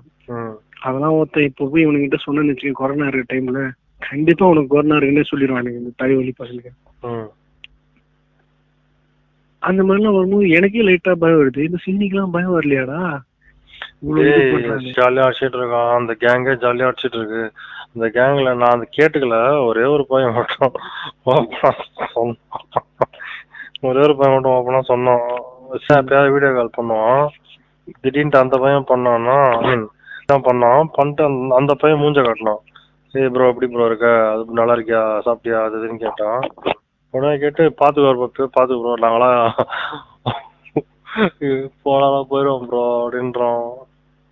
அதெல்லாம் 0.81 1.13
ஒருத்தன் 1.13 1.43
இப்போ 1.43 1.65
போய் 1.65 1.85
இவனுங்கிட்ட 1.85 2.17
சொன்னேன்னு 2.25 2.53
வச்சுக்கோங்க 2.53 2.81
கொரோனா 2.81 3.07
இருக்க 3.07 3.33
டைம்ல 3.33 3.61
கண்டிப்பா 3.99 4.45
உனக்கு 4.47 4.67
கொரோனா 4.67 4.95
இருக்குன்னே 4.95 5.29
சொல்லிடுவானுங்க 5.31 5.79
இந்த 5.81 5.93
தலைவலி 5.95 6.33
பசங்க. 6.41 6.67
அந்த 9.63 9.83
மாதிரிலாம் 9.83 10.15
வரும்போது 10.15 10.49
எனக்கே 10.49 10.81
லைட்டா 10.81 11.11
பயம் 11.11 11.37
வருது. 11.37 11.57
இந்த 11.57 11.77
சின்னிக்கெல்லாம் 11.85 12.31
பயம் 12.31 12.61
வரலையாடா? 12.61 13.19
ஜாலியா 14.79 15.29
அடிச்சிட்டு 15.29 15.55
இருக்கான். 15.55 15.93
அந்த 15.93 16.15
கேங்கே 16.19 16.53
ஜாலியா 16.53 16.91
அடிச்சிட்டு 16.91 17.15
இருக்கு. 17.15 17.51
இந்த 17.93 18.21
கேங்ல 18.21 18.55
நான் 18.55 18.69
அந்த 18.69 18.87
கேட்டுக்கல. 18.97 19.65
ஒரே 19.65 19.83
ஒரு 19.83 20.05
பையன் 20.07 20.33
மட்டும். 20.33 20.71
ஒரே 23.81 23.99
ஒரு 23.99 24.15
பையன் 24.15 24.41
மட்டும் 24.41 24.51
ஓப்பனா 24.51 24.81
சொன்னான். 24.81 25.21
சரி, 25.85 26.01
எப்பயாவது 26.01 26.31
வீடியோ 26.31 26.51
கால் 26.51 26.85
பண்ணுவான். 26.85 27.27
திடீர்னு 28.01 28.39
அந்த 28.39 28.57
பையன் 28.57 28.85
பண்ணான்னா 28.87 29.85
தான் 30.25 30.41
பண்ணான்? 30.41 30.83
பண்ணிட்டு 30.91 31.23
அந்த- 31.23 31.55
அந்த 31.55 31.73
பையன் 31.73 31.99
மூஞ்ச 31.99 32.23
காட்டினான். 32.23 32.59
ஏய் 33.11 33.29
ப்ரோ 33.29 33.47
எப்படி 33.47 33.71
ப்ரோ 33.71 33.85
இருக்க? 33.85 34.31
அது 34.31 34.45
நல்லா 34.51 34.75
இருக்கியா? 34.75 35.21
சாப்பிட்டியா? 35.25 35.63
அது 35.63 35.77
இதுன்னு 35.77 35.97
கேட்டான். 35.97 36.39
உடனே 37.13 37.33
கேட்டு 37.41 37.63
பாத்துக்கோ 37.81 38.11
பத்து 38.21 38.49
பாத்து 38.55 38.79
ப்ரோ 38.81 38.93
நாங்களாம் 39.03 39.41
போனாலும் 41.85 42.29
போயிடுவோம் 42.31 42.67
ப்ரோ 42.69 42.83
அப்படின்றோம். 43.01 43.65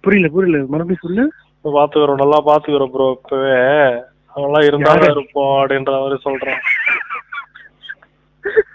புரியல 0.04 0.28
புரியல. 0.36 0.60
மறுபடியும் 0.72 1.04
சொல்லு. 1.06 1.24
பாத்துக்கிறோம் 1.66 2.22
நல்லா 2.24 2.40
பாத்துக்கிறோம் 2.48 2.94
ப்ரோ 2.94 3.08
இப்பவே. 3.18 3.58
அவங்களாம் 4.36 4.68
இருந்தாலும் 4.70 5.12
இருப்போம் 5.14 5.56
அப்படின்ற 5.62 5.94
மாதிரி 6.04 6.18
சொல்றோம். 6.26 6.62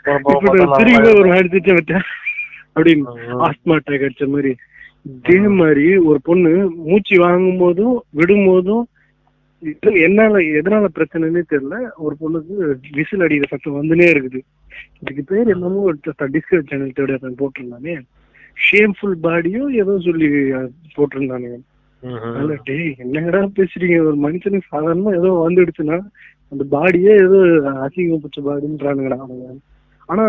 பார்த்தா 0.07 2.01
அப்படின்னு. 2.77 3.13
ஆஸ்மா 3.47 3.77
அட்டாக் 3.79 4.05
அடிச்ச 4.07 4.27
மாதிரி. 4.35 4.53
இதே 5.11 5.39
மாதிரி 5.61 5.87
ஒரு 6.11 6.19
பொண்ணு 6.29 6.53
மூச்சு 6.87 7.17
வாங்கும் 7.25 7.61
போதும் 7.63 7.97
விடும் 8.19 8.47
போதும் 8.47 8.85
என்னால 10.07 10.41
எதனால 10.59 10.87
பிரச்சனைன்னே 10.97 11.43
தெரியல. 11.53 11.77
ஒரு 12.05 12.15
பொண்ணுக்கு 12.21 12.55
விசில் 12.99 13.25
அடிக்கிற 13.27 13.49
சத்தம் 13.53 13.79
வந்துனே 13.79 14.07
இருக்குது. 14.15 14.41
இதுக்கு 15.03 15.23
பேர் 15.31 15.53
என்னமோ 15.55 15.81
டிஸ்கவரி 16.35 16.65
சேனல் 16.71 16.97
தேடி 16.99 17.35
போட்டிருந்தானே. 17.41 17.95
ஷேம்ஃபுல் 18.57 19.17
பாடியும் 19.25 19.71
ஏதோ 19.83 19.95
சொல்லி 20.09 20.29
போட்டிருந்தானுங்க. 20.97 21.59
அதனால 22.03 22.57
டேய் 22.69 22.91
என்னங்கடா 23.05 23.41
பேசுறீங்க? 23.59 23.97
ஒரு 24.09 24.19
மனுஷனுக்கு 24.27 24.73
சாதாரணமா 24.75 25.13
ஏதோ 25.21 25.31
வந்துடுச்சுன்னா 25.47 25.99
அந்த 26.53 26.65
பாடியே 26.75 27.13
ஏதோ 27.27 27.39
அசிங்கம் 27.85 28.23
பிடிச்ச 28.25 28.41
பாடின்றானுங்கடா 28.49 29.19
அவனுங்க 29.23 29.57
ஆனா 30.09 30.25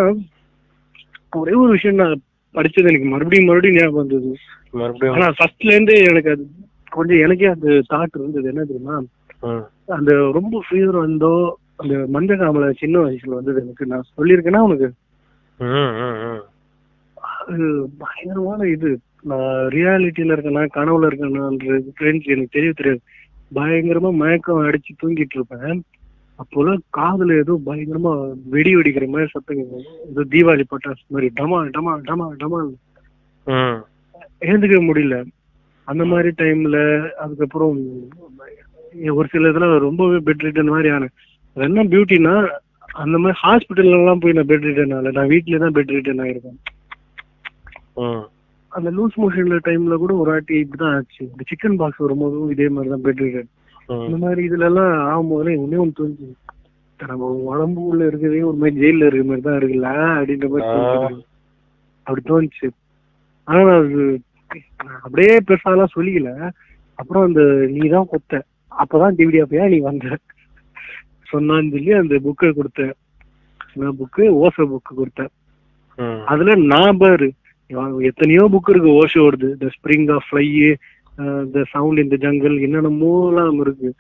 ஒரே 1.42 1.54
ஒரு 1.64 1.72
விஷயம் 1.76 2.02
நான் 2.02 2.24
படிச்சது 2.56 2.90
எனக்கு 2.92 3.10
மறுபடியும் 3.12 3.48
மறுபடியும் 3.50 3.78
ஞாபகம் 3.80 4.02
வந்தது. 4.02 4.32
ஆனா 5.16 5.28
ஃபர்ஸ்ட்ல 5.38 5.74
இருந்தே 5.74 5.98
எனக்கு 6.12 6.32
அது 6.36 6.46
கொஞ்சம் 6.92 7.22
எனக்கே 7.26 7.50
அந்த 7.56 7.70
தாட் 7.92 8.18
இருந்தது. 8.20 8.48
என்ன 8.54 8.64
தெரியுமா. 8.64 8.98
அந்த 9.98 10.12
ரொம்ப 10.38 10.62
ஃபீவர் 10.68 10.98
வந்தோ 11.06 11.34
அந்த 11.76 11.96
மஞ்ச 12.14 12.32
காமலை 12.38 12.70
சின்ன 12.80 13.00
வயசுல 13.00 13.38
வந்தது 13.40 13.62
எனக்கு. 13.62 13.86
நான் 13.86 14.10
சொல்லியிருக்கேன்னா 14.18 14.62
உனக்கு. 14.68 14.90
அது 17.42 17.66
பயங்கரமான 17.98 18.68
இது. 18.70 18.90
நான் 19.22 19.68
ரியாலிட்டியில 19.76 20.36
இருக்கேனா 20.36 20.64
கனவுல 20.78 21.10
இருக்கேனான்றது 21.10 21.78
எனக்கு 22.34 22.56
தெரிய 22.58 22.72
தெரியாது. 22.72 23.02
பயங்கரமா 23.56 24.10
மயக்கம் 24.16 24.66
அடிச்சு 24.68 24.94
தூங்கிட்டு 25.04 25.38
இருப்பேன். 25.38 25.80
அப்போலாம் 26.40 26.82
காதுல 26.98 27.38
ஏதோ 27.38 27.54
பயங்கரமா 27.66 28.12
வெடி 28.50 28.76
வெடிக்கிற 28.76 29.06
மாதிரி 29.08 29.30
சத்தம். 29.34 29.62
ஏதோ 30.10 30.24
தீபாவளி 30.34 30.66
பட்டாசு 30.74 31.04
மாதிரி 31.08 31.30
டமா 31.40 31.60
டமா 31.78 31.94
டமா 32.10 32.28
டமா. 32.42 32.60
எழுந்துக்க 34.42 34.80
முடியல. 34.88 35.18
அந்த 35.88 36.06
மாதிரி 36.06 36.30
டைம்ல 36.38 36.78
அதுக்கப்புறம் 37.16 37.78
ஒரு 39.20 39.28
சில 39.34 39.50
இதுல 39.52 39.68
ரொம்பவே 39.88 40.18
பெட் 40.28 40.46
ரிட்டன் 40.46 40.74
மாதிரி 40.76 40.90
ஆனேன் 40.96 41.14
அது 41.56 41.66
என்ன 41.68 41.84
பியூட்டினா 41.94 42.34
அந்த 43.04 43.16
மாதிரி 43.22 43.38
ஹாஸ்பிட்டல்ல 43.44 44.00
எல்லாம் 44.00 44.22
போய் 44.24 44.36
நான் 44.38 44.50
பெட் 44.52 44.66
ரிட்டன் 44.68 44.94
ஆகல. 44.98 45.12
நான் 45.18 45.30
வீட்லயே 45.34 45.60
தான் 45.64 45.76
பெட் 45.78 45.94
ரிட்டன் 45.96 46.22
ஆயிருக்கேன். 46.26 46.60
அந்த 48.72 48.90
லூஸ் 48.98 49.20
மோஷன்ல 49.22 49.58
டைம்ல 49.68 49.96
கூட 50.04 50.14
ஒரு 50.22 50.30
வாட்டி 50.34 50.56
இப்படிதான் 50.64 50.96
ஆச்சு. 50.98 51.22
இந்த 51.32 51.44
சிக்கன் 51.52 51.78
பாக்ஸ் 51.82 52.04
வரும்போதும் 52.06 52.52
இதே 52.56 52.68
மாதிரி 52.76 52.92
தான் 52.94 53.06
பெட் 53.08 53.22
ரிட்டன் 53.26 53.50
இந்த. 54.06 54.18
மாதிரி 54.26 54.42
இதுல 54.48 54.70
எல்லாம் 54.72 54.94
ஆகும்போது 55.12 55.54
ஒன்னே 55.64 55.82
ஒன்று 55.84 55.98
தோணுச்சு 56.00 56.28
நம்ம 57.00 57.30
உடம்பு 57.52 57.82
உள்ள 57.90 58.02
இருக்கிறதே 58.10 58.42
ஒரு 58.50 58.58
மாதிரி 58.62 58.80
ஜெயில 58.84 59.08
இருக்கிற 59.08 59.28
மாதிரி 59.30 59.46
தான் 59.48 59.58
இருக்குல்ல 59.60 59.90
அப்படின்ற 60.18 60.48
மாதிரி 60.54 60.68
அப்படி 62.08 62.22
தோணுச்சு. 62.32 62.68
ஆனா 63.48 63.62
அது 63.82 64.04
அப்படியே 65.04 65.34
பெருசாலாம் 65.50 65.96
சொல்லிக்கல. 65.96 66.32
அப்புறம் 67.00 67.26
அந்த 67.28 67.42
நீ 67.74 67.84
தான் 67.96 68.10
கொத்த. 68.14 68.42
அப்பதான் 68.72 69.16
டிவிடி 69.18 69.44
அப்பயா 69.44 69.70
நீ 69.70 69.78
வந்த. 69.78 70.18
சொன்னான்னு 71.32 71.72
சொல்லி 71.72 71.92
அந்த 71.92 72.16
புக்கை 72.16 72.52
கொடுத்த 72.52 72.96
என்ன 73.74 73.92
புக்கு 73.92 74.22
ஓசோ 74.22 74.68
புக்கு 74.68 74.92
கொடுத்தேன். 74.98 75.30
அதுல 76.26 76.56
நான் 76.56 76.98
பாரு 76.98 77.34
எத்தனையோ 78.00 78.50
புக் 78.52 78.70
இருக்கு 78.70 79.06
ஓஷோடுது 79.06 79.58
the 79.58 79.70
spring 79.78 80.14
of 80.14 80.24
fly 80.32 80.76
the 81.52 81.64
sound 81.70 81.98
இந்த 81.98 82.16
ஜங்கிள் 82.16 82.56
என்னென்னமோலாம் 82.62 83.60
இருக்கு. 83.60 83.94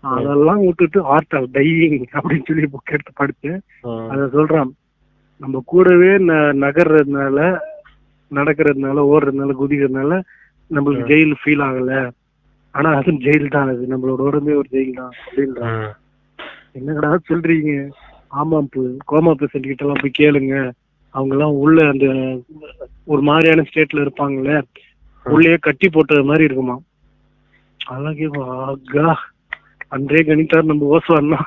அதெல்லாம் 0.00 0.64
விட்டுட்டு 0.64 1.02
ஆர்ட் 1.02 1.34
ஆஃப் 1.34 1.48
டையிங் 1.52 2.04
அப்படின்னு 2.12 2.42
சொல்லி 2.44 2.66
புக் 2.66 2.92
எடுத்து 2.92 3.12
படிச்சேன் 3.20 3.60
ம். 3.82 4.10
அத 4.10 4.28
சொல்றான். 4.32 4.70
நம்ம 5.36 5.62
கூடவே 5.64 6.06
ந- 6.06 6.54
நகர்றதுனால 6.64 7.58
நடக்கிறதுனால 8.30 9.00
ஓடுறதுனால 9.12 9.54
குதிக்கிறதுனால 9.60 10.22
நம்மளுக்கு 10.70 11.04
ஜெயில் 11.06 11.34
ஃபீல் 11.44 11.64
ஆகல. 11.64 12.10
ஆனா 12.74 12.88
அது 12.98 13.12
ஜெயில் 13.24 13.52
தான் 13.52 13.70
அது 13.72 13.90
நம்மளோட 13.90 14.20
உடம்பே 14.28 14.54
ஒரு 14.60 14.68
ஜெயில் 14.72 14.96
தான் 14.98 15.12
அப்படின்றான் 15.18 15.76
ம். 15.78 15.92
என்னடா 16.78 17.10
சொல்றீங்க? 17.28 17.72
ஆமாம் 18.32 18.68
கோமா 19.10 19.32
பேஷண்ட் 19.40 19.68
கிட்ட 19.68 19.84
எல்லாம் 19.84 20.02
போய் 20.02 20.18
கேளுங்க. 20.18 20.54
அவங்க 21.14 21.34
எல்லாம் 21.34 21.58
உள்ள 21.60 21.78
அந்த 21.90 22.06
ஒரு 23.06 23.22
மாதிரியான 23.28 23.64
ஸ்டேட்ல 23.68 24.04
இருப்பாங்கல்ல. 24.04 24.54
உள்ளே 25.26 25.52
கட்டி 25.58 25.86
போட்டது 25.90 26.22
மாதிரி 26.24 26.46
இருக்குமா 26.46 26.76
அதெல்லாம் 27.80 28.40
ஆகா 28.64 29.06
அன்றே 29.92 30.20
கணித்தார் 30.26 30.70
நம்ம 30.70 30.88
ஓசுவான்னா 30.94 31.40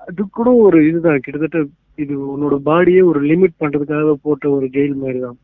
அது 0.00 0.22
கூட 0.36 0.48
ஒரு 0.64 0.78
இதுதான். 0.88 1.22
கிட்டத்தட்ட 1.24 1.58
இது 1.98 2.14
உன்னோட 2.32 2.56
பாடியே 2.66 3.00
ஒரு 3.10 3.20
லிமிட் 3.30 3.60
பண்றதுக்காக 3.60 4.12
போட்ட 4.24 4.44
ஒரு 4.56 4.66
ஜெயில் 4.74 5.00
மாதிரி 5.00 5.18
தான். 5.20 5.38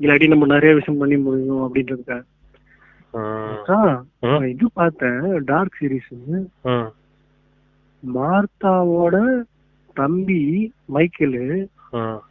இல்லாட்டி 0.00 0.26
நம்ம 0.32 0.46
நிறைய 0.52 0.72
விஷயம் 0.78 1.00
பண்ணி 1.00 1.16
முடியும் 1.24 1.62
அப்படின்றதுக்காக. 1.64 2.22
இது 4.52 4.66
பார்த்தேன் 4.78 5.20
டார்க் 5.50 5.76
சீரிஸ். 5.80 6.14
மார்த்தாவோட 8.02 9.16
தம்பி 10.00 10.42
மைக்கேலு. 10.94 11.44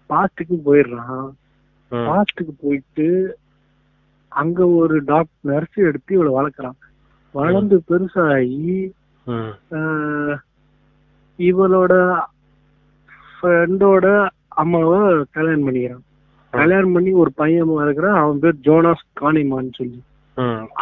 பாஸ்டுக்கு 0.10 0.58
போயிடுறான். 0.68 1.28
பாஸ்டுக்கு 1.92 2.54
போயிட்டு 2.64 3.08
அங்க 4.42 4.60
ஒரு 4.82 4.96
டாக்டர் 5.12 5.48
நர்ஸ் 5.52 5.78
எடுத்து 5.90 6.12
இவளை 6.18 6.32
வளர்க்குறான். 6.38 6.78
வளர்ந்து 7.32 7.78
பெருசாகி 7.90 8.76
இவளோட 11.40 11.94
ஃப்ரெண்டோட 13.34 14.06
அம்மாவை 14.62 15.02
கல்யாணம் 15.32 15.66
பண்ணிக்கிறான். 15.68 16.06
கல்யாணம் 16.54 16.94
பண்ணி 16.94 17.12
ஒரு 17.22 17.32
பையன் 17.36 17.74
வளர்க்குறான் 17.74 18.20
அவன் 18.20 18.40
பேர் 18.40 18.62
ஜோனாஸ் 18.66 19.04
கானிமான்னு 19.20 19.78
சொல்லி. 19.78 20.00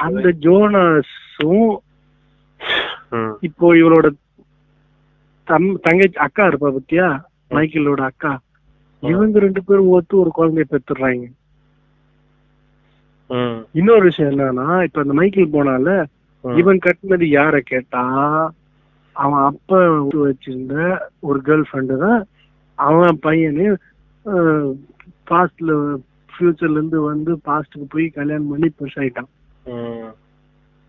அந்த 0.01 0.27
ஜோனாஸும். 0.43 1.73
இப்போ 3.47 3.65
இவளோட 3.77 4.07
தம் 5.47 5.67
தங்கச்சி 5.83 6.17
அக்கா 6.23 6.45
இருப்பா 6.47 6.69
பத்தியா 6.75 7.07
மைக்கேலோட 7.51 8.01
அக்கா 8.07 8.31
இவங்க 9.03 9.39
ரெண்டு 9.39 9.61
பேரும் 9.63 9.91
ஒத்து 9.95 10.13
ஒரு 10.17 10.31
குழந்தைய 10.35 10.65
பெத்துடுறாங்க 10.67 11.25
ம். 13.29 13.57
இன்னொரு 13.73 14.03
விஷயம் 14.07 14.31
என்னன்னா 14.31 14.67
இப்ப 14.85 15.01
அந்த 15.03 15.13
மைக்கேல் 15.13 15.55
போனால. 15.55 15.87
இவன் 16.43 16.77
கட்டினது 16.79 17.25
யார 17.31 17.55
கேட்டா 17.65 18.03
அவன் 19.15 19.41
அப்ப 19.45 19.71
வச்சிருந்த 20.21 20.75
ஒரு 21.21 21.39
கேர்ள் 21.41 21.65
ஃப்ரெண்டு 21.67 21.95
தான் 22.03 22.19
அவன் 22.79 23.17
பையனு 23.23 23.65
பாஸ்ட்ல 25.27 25.71
ஃபியூச்சர்ல 26.33 26.71
இருந்து 26.71 27.01
வந்து 27.01 27.31
பாஸ்டுக்கு 27.45 27.87
போய் 27.89 28.09
கல்யாணம் 28.09 28.49
பண்ணி 28.49 28.71
பெருசாயிட்டான் 28.79 29.29
ம். 29.65 30.11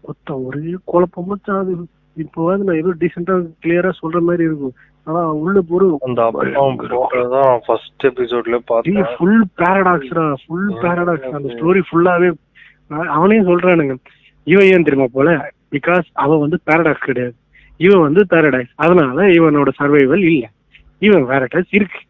மொத்த 0.05 0.35
ஒரே 0.39 0.75
குழப்பமா 0.87 1.37
அது. 1.55 1.73
இப்போ 2.17 2.45
வந்து 2.45 2.65
நான் 2.65 2.77
ஏதோ 2.77 2.95
டீசெண்டா 3.01 3.35
கிளியரா 3.63 3.91
சொல்ற 4.03 4.21
மாதிரி 4.21 4.45
இருக்கும். 4.45 4.77
ஆனா 5.07 5.21
உள்ள 5.41 5.61
பொருள் 5.61 5.93
அந்த 6.03 6.23
போட்டதான் 6.93 7.61
ஃபர்ஸ்ட் 7.67 8.07
எபிசோட்ல 8.07 8.59
பார்த்தேன். 8.67 9.05
ஃபுல் 9.17 9.45
பேரடாக்ஸ்டா 9.57 10.25
ஃபுல் 10.43 10.71
பேரடாக்ஸ் 10.83 11.35
அந்த 11.35 11.49
ஸ்டோரி 11.55 11.83
ஃபுல்லாவே 11.91 12.29
அவனே 13.09 13.41
சொல்றானுங்க. 13.41 13.95
இவன் 14.47 14.65
ஏன் 14.65 14.83
தெரியுமா 14.83 15.09
போல? 15.13 15.31
பிகாஸ் 15.71 16.07
அவன் 16.15 16.39
வந்து 16.39 16.59
பேரடாக்ஸ் 16.67 16.99
கிடையாது. 16.99 17.35
இவன் 17.81 18.01
வந்து 18.01 18.27
பேரடாக்ஸ் 18.31 18.75
அதனால 18.77 19.27
இவனோட 19.29 19.71
சர்வைவல் 19.81 20.25
இல்ல. 20.31 20.45
இவன் 20.99 21.25
பேரடாக்ஸ் 21.25 21.75
இருக்கு. 21.75 22.01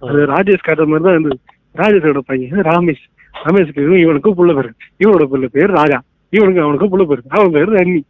அது 0.00 0.26
ராஜேஷ் 0.26 0.66
கதை 0.68 0.86
மாதிரி 0.86 1.04
தான் 1.04 1.12
இருந்தது. 1.12 1.38
ராஜேஷோட 1.78 2.18
பையன் 2.18 2.60
ராமேஷ். 2.60 3.04
ரமேஷ்க்கு 3.44 3.84
இவன் 3.86 4.04
இவனுக்கும் 4.04 4.36
புள்ள 4.38 4.54
பேரு. 4.54 4.70
இவனோட 5.04 5.26
புள்ள 5.32 5.46
பேர் 5.46 5.70
ராஜா. 5.70 6.02
இவனுக்கு 6.30 6.62
அவனுக்கும் 6.62 6.92
புள்ள 6.92 7.04
பேரு. 7.04 7.22
அவன் 7.28 7.50
பேரு 7.50 7.78
அண்ணி. 7.78 8.04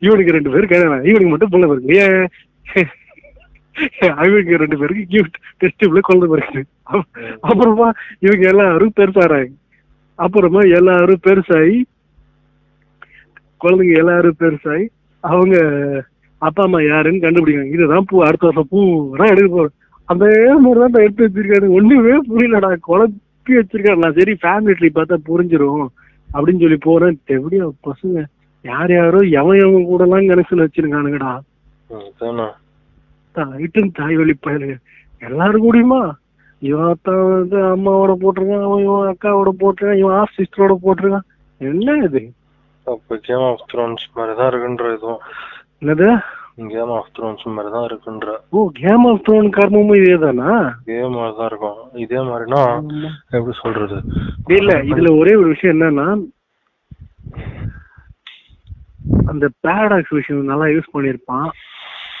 இவனுக்கு 0.00 0.32
ரெண்டு 0.32 0.50
பேரு 0.50 0.66
கல்யாணம் 0.66 1.04
இவனுக்கு 1.04 1.28
மட்டும் 1.28 1.52
புள்ள 1.52 1.66
பேரு. 1.74 2.28
ஏன்? 2.74 2.86
அவனுக்கு 4.16 4.56
ரெண்டு 4.56 4.78
பேருக்கு 4.78 5.04
கிஃப்ட் 5.10 5.38
டெஸ்டிபிள் 5.60 5.98
குழந்தை 6.00 6.28
பிறகு 6.28 6.64
அப்புறமா 7.40 7.92
இவங்க 8.18 8.48
எல்லாரும் 8.48 8.92
பெருசாறாங்க. 8.96 9.52
அப்புறமா 10.14 10.60
எல்லாரும் 10.60 11.20
பெருசாகி 11.26 11.78
குழந்தைங்க 13.64 13.96
எல்லாரும் 13.96 14.36
பெருசாகி 14.40 14.86
அவங்க 15.20 15.56
அப்பா 16.38 16.62
அம்மா 16.62 16.80
யாருன்னு 16.80 17.24
கண்டுபிடிக்காங்க 17.26 17.72
இதுதான் 17.72 18.04
பூ 18.06 18.24
அடுத்த 18.24 18.46
வருஷம் 18.46 18.66
பூரா 18.70 19.24
எடுக்க 19.24 19.48
போறோம். 19.56 19.78
அந்த 20.10 20.24
மாதிரிதான் 20.56 20.90
நான் 20.90 21.02
எடுத்து 21.02 21.26
வச்சிருக்காரு. 21.26 21.66
ஒண்ணுமே 21.70 22.14
புரியலடா. 22.28 22.70
குழப்பி 22.88 23.52
வச்சிருக்காரு. 23.54 23.96
நான் 23.96 24.14
சரி 24.14 24.32
ஃபேமிலி 24.42 24.74
ட்ரீ 24.78 24.88
பார்த்தா 24.94 25.16
புரிஞ்சிரும் 25.28 25.84
அப்படின்னு 26.30 26.60
சொல்லி 26.60 26.78
போறேன். 26.80 27.18
எப்படியா 27.28 27.66
பசங்க 27.86 28.22
யார் 28.64 28.92
யாரோ 28.92 29.18
எவன் 29.32 29.58
எவன் 29.58 29.84
கூட 29.84 30.02
எல்லாம் 30.04 30.28
கனெக்ஷன் 30.28 30.64
வச்சிருக்கானுங்கடா 30.64 31.30
ம், 31.90 32.08
அதானே. 32.10 32.48
தாயிட்டும் 33.34 33.92
தாய் 33.92 34.16
வழி 34.16 34.34
பயலுங்க 34.46 34.76
எல்லாரும் 35.22 35.64
கூடயுமா? 35.64 36.00
இவன் 36.62 36.84
அத்தான் 36.84 37.30
வந்து 37.30 37.56
அம்மாவோட 37.66 38.12
போட்டிருக்கான் 38.20 38.62
அவன் 38.62 38.82
இவன் 38.82 39.08
அக்காவோட 39.12 39.50
போட்டிருக்கான் 39.60 39.98
இவன் 39.98 40.16
ஆஃப் 40.16 40.36
சிஸ்டரோட 40.36 40.74
போட்டிருக்கான். 40.82 41.26
என்ன 41.60 41.96
இது? 42.04 42.22
அப்ப 42.86 43.16
கேம் 43.22 43.42
ஆஃப் 43.42 43.64
த்ரோன்ஸ் 43.72 44.04
மாதிரி 44.14 44.36
தான் 44.36 44.50
இருக்குன்ற 44.50 44.94
இதுவும். 44.96 45.22
என்னது? 45.82 46.08
கேம் 46.72 46.92
ஆஃப் 46.96 47.12
த்ரோன்ஸ் 47.16 47.44
மாதிரி 47.54 47.70
தான் 47.74 47.86
இருக்குன்ற. 47.88 48.30
ஓ 48.56 48.64
கேம் 48.80 49.04
ஆஃப் 49.10 49.22
த்ரோன் 49.26 49.48
கர்மமும் 49.56 49.98
இதே 50.00 50.16
தானா 50.24 50.50
இதே 50.90 51.06
மாதிரி 51.14 51.34
தான் 51.38 51.48
இருக்கும். 51.50 51.78
இதே 52.04 52.20
மாதிரினா 52.28 52.62
எப்படி 53.36 53.56
சொல்றது? 53.62 53.98
இல்ல 54.58 54.72
இதுல 54.90 55.12
ஒரே 55.20 55.34
ஒரு 55.40 55.48
விஷயம் 55.54 55.74
என்னன்னா 55.76 56.08
அந்த 59.32 59.46
பேரடாக்ஸ் 59.66 60.16
விஷயம் 60.18 60.50
நல்லா 60.52 60.66
யூஸ் 60.74 60.94
பண்ணிருப்பான் 60.94 61.48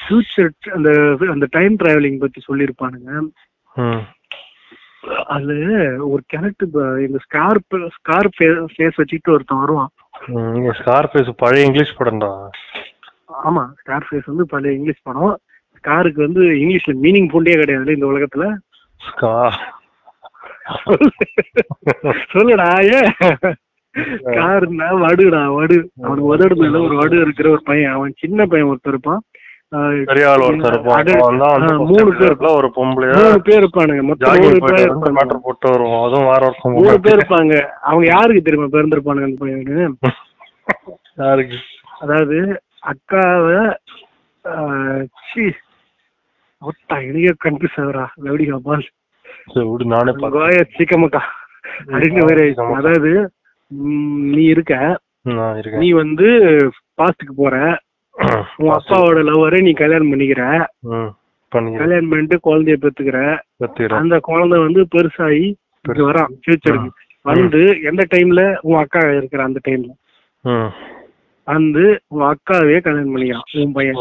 ஃபியூச்சர் 0.04 0.50
அந்த 0.76 0.90
அந்த 1.34 1.46
டைம் 1.56 1.74
டிராவலிங் 1.82 2.22
பத்தி 2.22 2.40
சொல்லியிருப்பானுங்க. 2.46 3.10
அது 5.34 5.54
ஒரு 6.12 6.22
கேரக்டர் 6.32 6.72
இந்த 7.06 7.18
ஸ்கார்ப் 7.26 7.76
ஸ்கார்ப் 7.96 8.40
ஃபேஸ் 8.72 8.98
வச்சுட்டு 9.00 9.34
ஒருத்தன் 9.34 9.62
வருவான். 9.64 9.92
இங்க 10.58 10.72
ஸ்கார்பேஸ் 10.80 11.30
பழைய 11.42 11.68
இங்கிலீஷ் 11.68 11.96
படம்டா 11.98 12.32
ஆமா 13.30 13.62
ஸ்கார் 13.80 14.06
ஃபேஸ் 14.06 14.30
வந்து 14.30 14.46
பழைய 14.46 14.76
இங்கிலீஷ் 14.76 15.02
படம். 15.02 15.34
ஸ்காருக்கு 15.76 16.20
வந்து 16.20 16.42
இங்கிலீஷ்ல 16.60 16.94
மீனிங் 17.04 17.28
ஃபுண்டே 17.30 17.54
கிடையாது 17.54 17.96
இந்த 17.98 18.08
உலகத்துல. 18.12 18.46
ஸ்கா 19.00 19.34
சொல்லுடா 22.32 22.66
ஏ? 22.88 22.98
காருன்னா 24.34 24.88
வடுடா 25.02 25.40
வடு. 25.54 25.78
அவனுக்கு 26.00 26.28
உதடு 26.32 26.54
மேல 26.56 26.80
ஒரு 26.80 26.94
வடு 26.96 27.16
இருக்கிற 27.20 27.46
ஒரு 27.50 27.62
பையன். 27.62 27.94
அவன் 27.94 28.12
சின்ன 28.20 28.46
பையன் 28.46 28.70
ஒருத்தர் 28.70 28.94
இருப்பான். 28.94 29.22
மூணு 31.88 32.10
பேர் 32.12 32.36
ஒரு 32.52 32.68
பொம்பளைய 32.76 33.10
மூணு 33.18 33.40
பேர் 33.48 33.60
இருப்பானுங்க. 33.62 34.02
மொத்தம் 34.02 34.38
மூணு 34.44 34.60
பேர் 34.68 34.92
மேட்டர் 35.18 35.44
போட்டு 35.44 35.68
வருவோம் 35.70 36.04
அதுவும் 36.04 36.28
மூணு 36.78 36.96
பேர் 37.04 37.18
இருப்பாங்க. 37.18 37.54
அவங்க 37.82 38.06
யாருக்கு 38.06 38.42
தெரியுமா 38.42 38.70
பிறந்திருப்பானுங்க 38.74 39.28
அந்த 39.28 39.40
பையனு 39.42 39.76
யாருக்கு? 41.22 41.58
அதாவது 42.00 42.36
அக்காவை 42.82 43.58
ச்சீ 45.20 45.44
ஒட்டா 46.62 46.96
எனக்கே 47.00 47.32
கன்ஃபியூஸ் 47.44 47.78
ஆகுறா 47.82 48.04
பால் 48.64 48.86
விடு 49.68 49.84
நானே 49.84 50.12
கோய 50.34 50.64
சீக்கமக்கா 50.74 51.22
அப்படின்னு 51.90 52.24
வேற. 52.28 52.40
அதாவது 52.78 53.10
நீ 54.32 54.42
இருக்க. 54.44 54.74
நீ 55.82 55.88
வந்து 55.92 56.28
பாஸ்டுக்கு 56.98 57.34
போற. 57.36 57.54
உன் 58.60 58.74
அப்பாவோட 58.76 59.18
லவ்வரை 59.28 59.60
நீ 59.62 59.72
கல்யாணம் 59.72 60.10
பண்ணிக்கிற. 60.12 60.42
கல்யாணம் 61.52 62.10
பண்ணிட்டு 62.10 62.36
குழந்தைய 62.46 62.76
பெத்துக்கிற. 62.76 63.18
அந்த 64.00 64.18
குழந்தை 64.20 64.58
வந்து 64.58 64.82
பெருசாகி 64.94 65.46
வரான். 66.04 66.32
ஃபியூச்சருக்கு 66.40 66.90
வந்து 67.24 67.60
எந்த 67.82 68.02
டைம்ல 68.14 68.42
உன் 68.60 68.80
அக்கா 68.82 69.00
இருக்கிற 69.16 69.42
அந்த 69.44 69.60
டைம்ல 69.68 69.90
வந்து 71.50 71.84
உன் 72.08 72.26
அக்காவே 72.28 72.76
கல்யாணம் 72.80 73.12
பண்ணிக்கிறான் 73.14 73.46
உன் 73.62 73.74
பையன். 73.76 73.98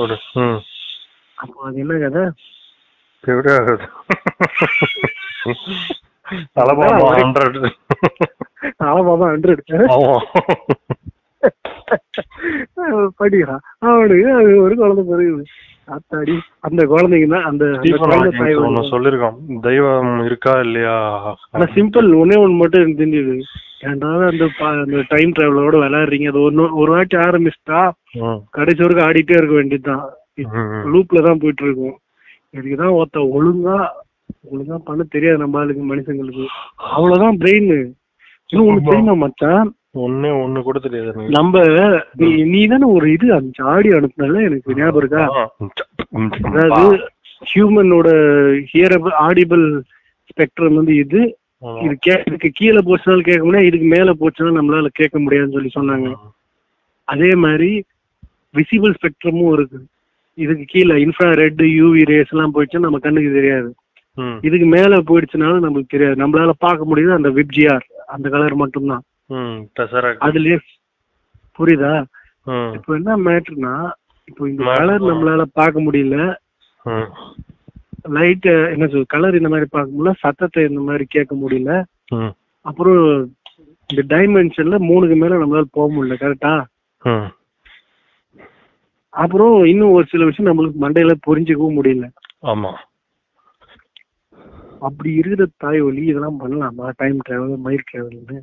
அப்போ 1.37 1.59
அது 1.67 1.79
என்ன 1.79 1.99
கதை? 2.03 2.23
அலபாமா 6.59 6.87
ஹண்ட்ரட் 7.19 7.57
ஆமாமா 8.87 9.27
ஹண்ட்ரட் 9.33 9.63
படிக்கிறான். 13.21 13.63
அவனுக்கு 13.87 14.29
அது 14.39 14.51
ஒரு 14.65 14.75
குழந்தை 14.81 15.03
பிறகுது. 15.09 15.43
அத்தாடி 15.95 16.35
அந்த 16.67 16.81
குழந்தைங்க 16.91 17.27
தான் 17.33 17.47
அந்த 17.49 17.63
குழந்தை 18.01 18.49
ஒண்ணு. 18.65 18.81
சொல்லிருக்கான். 18.91 19.37
தெய்வம் 19.67 20.11
இருக்கா 20.27 20.53
இல்லையா? 20.65 20.97
ஆனா 21.53 21.67
சிம்பிள் 21.77 22.09
ஒன்னே 22.21 22.37
ஒண்ணு 22.43 22.61
மட்டும் 22.61 22.81
எனக்கு 22.81 23.01
தெரிஞ்சது. 23.01 23.35
ஏன்டா 23.87 24.09
அந்த 24.29 24.45
அந்த 24.83 25.03
டைம் 25.13 25.33
டிராவலோட 25.37 25.75
விளையாடுறீங்க. 25.83 26.27
அது 26.31 26.41
ஒன்னு 26.47 26.63
ஒரு 26.81 26.91
வாட்டி 26.95 27.17
ஆரம்பிச்சிட்டா 27.27 27.81
கடைசி 28.57 28.81
வரைக்கும் 28.83 29.07
ஆடிட்டே 29.07 29.39
இருக்க 29.39 29.55
வேண்டியதுதான். 29.59 30.05
லூப்ல 30.93 31.23
தான் 31.27 31.41
போயிட்டு 31.41 31.65
இருக்கும் 31.67 31.97
இதுக்குதான் 32.57 32.95
ஒருத்த 32.99 33.23
ஒழுங்கா 33.37 33.77
ஒழுங்கா 34.51 34.77
பண்ண 34.87 35.01
தெரியாது 35.13 35.41
நம்ம 35.41 35.59
ஆளுக்கு 35.61 35.83
மனுஷங்களுக்கு. 35.91 36.45
அவ்வளவுதான் 36.93 37.39
பிரெயின் 37.41 37.71
இன்னும் 38.49 38.67
ஒண்ணு 38.69 38.87
தெரியுமா 38.87 39.15
மச்சான்? 39.23 39.69
ஒண்ணே 40.05 40.29
ஒண்ணு 40.43 40.59
கூட 40.67 40.77
தெரியாது. 40.85 41.25
நம்ம 41.37 41.61
நீ 42.21 42.29
நீ 42.53 42.61
தானே 42.71 42.87
ஒரு 42.97 43.07
இது 43.15 43.27
அந்த 43.37 43.63
ஆடியோ 43.73 43.97
அனுப்புனல 43.99 44.43
எனக்கு 44.49 44.77
ஞாபகம் 44.79 45.01
இருக்கா? 45.01 45.23
அதாவது 46.49 46.97
ஹியூமனோட 47.51 48.09
ஹியரபிள் 48.71 49.13
ஆடிபிள் 49.27 49.65
ஸ்பெக்ட்ரம் 50.31 50.79
வந்து 50.79 50.95
இது. 51.03 51.21
இது 51.85 51.93
கே 52.05 52.13
இதுக்கு 52.27 52.49
கீழே 52.59 52.81
போச்சுனாலும் 52.87 53.27
கேட்க 53.29 53.43
முடியாது 53.45 53.69
இதுக்கு 53.69 53.87
மேல 53.95 54.09
போச்சுன்னா 54.19 54.51
நம்மளால 54.57 54.89
கேட்க 54.99 55.17
முடியாதுன்னு 55.23 55.57
சொல்லி 55.57 55.71
சொன்னாங்க. 55.77 56.09
அதே 57.07 57.31
மாதிரி 57.45 57.71
விசிபிள் 58.57 58.95
ஸ்பெக்ட்ரமும் 58.97 59.53
இருக்கு 59.57 59.79
இதுக்கு 60.37 60.65
கீழே 60.73 60.95
இன்ஃப்ரா 61.05 61.29
ரெட் 61.41 61.63
யூவி 61.79 62.01
ரேஸ் 62.11 62.33
எல்லாம் 62.33 62.53
போயிடுச்சுன்னா 62.55 62.87
நம்ம 62.87 62.99
கண்ணுக்கு 63.05 63.31
தெரியாது. 63.39 63.69
இதுக்கு 64.47 64.67
மேல 64.75 64.99
போயிடுச்சுனாலும் 65.09 65.63
நம்மளுக்கு 65.65 65.93
தெரியாது. 65.95 66.15
நம்மளால 66.21 66.53
பார்க்க 66.65 66.89
முடியுது 66.91 67.11
அந்த 67.17 67.29
விப்ஜிஆர் 67.39 67.85
அந்த 68.13 68.27
கலர் 68.33 68.55
மட்டும்தான். 68.63 69.03
அதுலயே 70.27 70.57
புரியுதா? 71.59 71.93
இப்போ 72.75 72.91
என்ன 72.99 73.17
மேட்ருனா 73.25 73.73
இப்போ 74.27 74.43
இந்த 74.49 74.63
கலர். 74.77 75.07
நம்மளால 75.09 75.43
பார்க்க 75.59 75.85
முடியல. 75.87 76.15
லைட் 78.17 78.47
என்ன 78.73 78.85
சொல் 78.91 79.11
கலர் 79.13 79.37
இந்த 79.39 79.49
மாதிரி 79.53 79.67
பார்க்க 79.71 79.95
முடியல 79.95 80.13
சத்தத்தை 80.23 80.63
இந்த 80.69 80.81
மாதிரி 80.87 81.05
கேட்க 81.15 81.33
முடியல. 81.35 81.71
அப்புறம் 82.65 82.99
இந்த 83.89 84.01
டைமென்ஷன்ல 84.13 84.77
மூணுக்கு 84.89 85.15
மேல 85.21 85.39
நம்மளால 85.41 85.67
போக 85.77 85.87
முடியல 85.95 86.17
கரெக்டா. 86.23 86.53
அப்புறம் 89.13 89.55
இன்னும் 89.71 89.95
ஒரு 89.97 90.05
சில 90.11 90.25
விஷயம் 90.25 90.49
நம்மளுக்கு 90.49 90.83
மண்டையில 90.83 91.13
புரிஞ்சுக்கவும் 91.27 91.77
முடியல. 91.79 92.07
ஆமா. 92.51 92.71
அப்படி 94.87 95.09
இருக்கிற 95.21 95.45
தாய் 95.63 95.79
ஒலி 95.87 96.03
இதெல்லாம் 96.11 96.41
பண்ணலாமா? 96.41 96.85
Time 97.01 97.17
travel 97.27 97.63
mile 97.65 97.87
டிராவல்னு 97.89 98.37